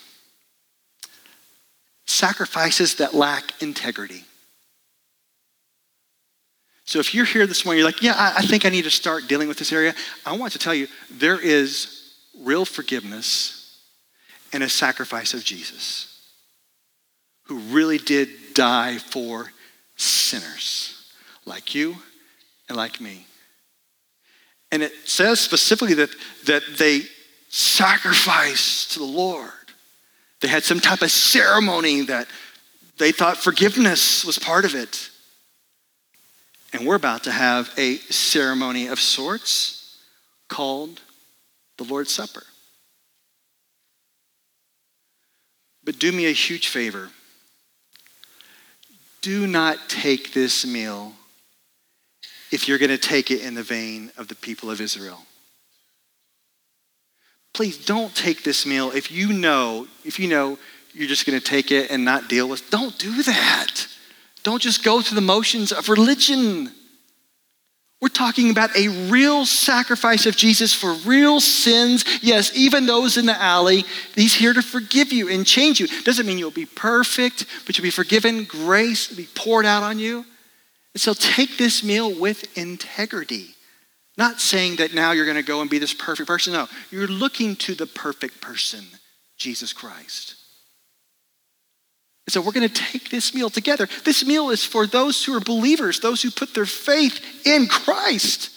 sacrifices 2.06 2.96
that 2.96 3.12
lack 3.12 3.60
integrity. 3.60 4.24
So 6.90 6.98
if 6.98 7.14
you're 7.14 7.24
here 7.24 7.46
this 7.46 7.64
morning, 7.64 7.78
you're 7.78 7.88
like, 7.88 8.02
yeah, 8.02 8.14
I, 8.16 8.38
I 8.38 8.42
think 8.42 8.66
I 8.66 8.68
need 8.68 8.82
to 8.82 8.90
start 8.90 9.28
dealing 9.28 9.46
with 9.46 9.58
this 9.58 9.72
area. 9.72 9.94
I 10.26 10.36
want 10.36 10.54
to 10.54 10.58
tell 10.58 10.74
you 10.74 10.88
there 11.08 11.38
is 11.38 12.16
real 12.40 12.64
forgiveness 12.64 13.78
and 14.52 14.64
a 14.64 14.68
sacrifice 14.68 15.32
of 15.32 15.44
Jesus, 15.44 16.20
who 17.44 17.58
really 17.58 17.98
did 17.98 18.28
die 18.54 18.98
for 18.98 19.52
sinners 19.94 21.14
like 21.44 21.76
you 21.76 21.94
and 22.68 22.76
like 22.76 23.00
me. 23.00 23.24
And 24.72 24.82
it 24.82 24.90
says 25.04 25.38
specifically 25.38 25.94
that, 25.94 26.10
that 26.46 26.64
they 26.76 27.02
sacrificed 27.50 28.94
to 28.94 28.98
the 28.98 29.04
Lord. 29.04 29.52
They 30.40 30.48
had 30.48 30.64
some 30.64 30.80
type 30.80 31.02
of 31.02 31.12
ceremony 31.12 32.00
that 32.06 32.26
they 32.98 33.12
thought 33.12 33.36
forgiveness 33.36 34.24
was 34.24 34.40
part 34.40 34.64
of 34.64 34.74
it. 34.74 35.10
And 36.72 36.86
we're 36.86 36.96
about 36.96 37.24
to 37.24 37.32
have 37.32 37.72
a 37.76 37.96
ceremony 37.96 38.86
of 38.86 39.00
sorts 39.00 39.98
called 40.48 41.00
the 41.78 41.84
Lord's 41.84 42.12
Supper. 42.12 42.44
But 45.82 45.98
do 45.98 46.12
me 46.12 46.26
a 46.26 46.32
huge 46.32 46.68
favor. 46.68 47.08
Do 49.22 49.46
not 49.46 49.88
take 49.88 50.32
this 50.32 50.66
meal 50.66 51.12
if 52.52 52.68
you're 52.68 52.78
going 52.78 52.90
to 52.90 52.98
take 52.98 53.30
it 53.30 53.42
in 53.42 53.54
the 53.54 53.62
vein 53.62 54.10
of 54.16 54.28
the 54.28 54.34
people 54.34 54.70
of 54.70 54.80
Israel. 54.80 55.20
Please 57.52 57.84
don't 57.84 58.14
take 58.14 58.44
this 58.44 58.64
meal 58.64 58.90
if 58.92 59.10
you 59.10 59.32
know, 59.32 59.86
if 60.04 60.18
you 60.18 60.28
know 60.28 60.58
you're 60.92 61.08
just 61.08 61.26
going 61.26 61.38
to 61.38 61.44
take 61.44 61.70
it 61.70 61.90
and 61.90 62.04
not 62.04 62.28
deal 62.28 62.48
with. 62.48 62.70
Don't 62.70 62.96
do 62.98 63.22
that. 63.24 63.86
Don't 64.42 64.62
just 64.62 64.82
go 64.82 65.00
through 65.00 65.16
the 65.16 65.20
motions 65.20 65.72
of 65.72 65.88
religion. 65.88 66.70
We're 68.00 68.08
talking 68.08 68.50
about 68.50 68.74
a 68.74 68.88
real 69.10 69.44
sacrifice 69.44 70.24
of 70.24 70.34
Jesus 70.34 70.72
for 70.72 70.94
real 71.06 71.38
sins. 71.38 72.04
Yes, 72.22 72.50
even 72.56 72.86
those 72.86 73.18
in 73.18 73.26
the 73.26 73.38
alley. 73.38 73.84
He's 74.14 74.34
here 74.34 74.54
to 74.54 74.62
forgive 74.62 75.12
you 75.12 75.28
and 75.28 75.46
change 75.46 75.80
you. 75.80 75.86
Doesn't 76.04 76.24
mean 76.24 76.38
you'll 76.38 76.50
be 76.50 76.64
perfect, 76.64 77.44
but 77.66 77.76
you'll 77.76 77.82
be 77.82 77.90
forgiven. 77.90 78.44
Grace 78.44 79.10
will 79.10 79.18
be 79.18 79.28
poured 79.34 79.66
out 79.66 79.82
on 79.82 79.98
you. 79.98 80.24
And 80.94 81.00
so 81.00 81.12
take 81.12 81.58
this 81.58 81.84
meal 81.84 82.18
with 82.18 82.56
integrity. 82.56 83.54
Not 84.16 84.40
saying 84.40 84.76
that 84.76 84.94
now 84.94 85.12
you're 85.12 85.26
going 85.26 85.36
to 85.36 85.42
go 85.42 85.60
and 85.60 85.68
be 85.68 85.78
this 85.78 85.94
perfect 85.94 86.26
person. 86.26 86.54
No, 86.54 86.68
you're 86.90 87.06
looking 87.06 87.54
to 87.56 87.74
the 87.74 87.86
perfect 87.86 88.40
person, 88.40 88.84
Jesus 89.36 89.74
Christ. 89.74 90.36
So 92.28 92.40
we're 92.40 92.52
going 92.52 92.68
to 92.68 92.74
take 92.74 93.10
this 93.10 93.34
meal 93.34 93.50
together. 93.50 93.88
This 94.04 94.24
meal 94.24 94.50
is 94.50 94.64
for 94.64 94.86
those 94.86 95.24
who 95.24 95.34
are 95.34 95.40
believers, 95.40 95.98
those 95.98 96.22
who 96.22 96.30
put 96.30 96.54
their 96.54 96.66
faith 96.66 97.20
in 97.44 97.66
Christ. 97.66 98.50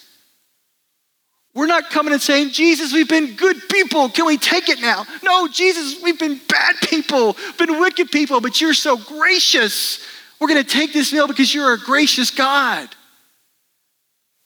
We're 1.55 1.67
not 1.67 1.89
coming 1.89 2.13
and 2.13 2.21
saying, 2.21 2.49
Jesus, 2.49 2.93
we've 2.93 3.09
been 3.09 3.35
good 3.35 3.57
people. 3.69 4.09
Can 4.09 4.25
we 4.25 4.37
take 4.37 4.69
it 4.69 4.79
now? 4.79 5.05
No, 5.23 5.47
Jesus, 5.47 6.01
we've 6.01 6.19
been 6.19 6.39
bad 6.47 6.75
people, 6.87 7.35
been 7.57 7.79
wicked 7.79 8.11
people, 8.11 8.41
but 8.41 8.59
you're 8.59 8.73
so 8.73 8.97
gracious. 8.97 10.03
We're 10.39 10.47
going 10.47 10.63
to 10.63 10.69
take 10.69 10.93
this 10.93 11.13
meal 11.13 11.27
because 11.27 11.53
you're 11.53 11.73
a 11.73 11.79
gracious 11.79 12.31
God. 12.31 12.89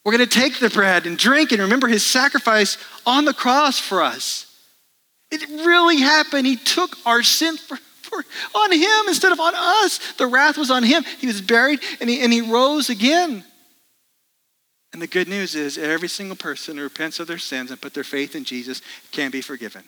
We're 0.04 0.18
going 0.18 0.30
to 0.30 0.40
take 0.40 0.60
the 0.60 0.70
bread 0.70 1.06
and 1.06 1.18
drink 1.18 1.52
and 1.52 1.62
remember 1.62 1.88
his 1.88 2.06
sacrifice 2.06 2.78
on 3.06 3.26
the 3.26 3.34
cross 3.34 3.80
for 3.80 4.02
us. 4.02 4.46
It 5.32 5.42
really 5.50 6.00
happened. 6.00 6.48
He 6.48 6.56
took 6.56 6.98
our 7.06 7.24
sin 7.24 7.58
for, 7.58 7.78
for, 8.08 8.24
on 8.56 8.72
him 8.72 9.08
instead 9.08 9.32
of 9.32 9.40
on 9.40 9.54
us. 9.56 10.14
The 10.14 10.28
wrath 10.28 10.58
was 10.58 10.72
on 10.72 10.84
him. 10.84 11.04
He 11.20 11.28
was 11.28 11.42
buried 11.42 11.80
and 12.02 12.10
he, 12.10 12.22
and 12.22 12.34
he 12.34 12.42
rose 12.42 12.90
again. 12.90 13.44
And 14.94 15.02
the 15.02 15.08
good 15.08 15.28
news 15.28 15.54
is 15.54 15.78
every 15.78 16.08
single 16.08 16.38
person 16.38 16.78
who 16.78 16.84
repents 16.84 17.20
of 17.20 17.28
their 17.28 17.38
sins 17.38 17.72
and 17.72 17.80
put 17.80 17.94
their 17.94 18.04
faith 18.04 18.36
in 18.36 18.44
Jesus 18.44 18.82
can 19.12 19.32
be 19.32 19.42
forgiven. 19.42 19.84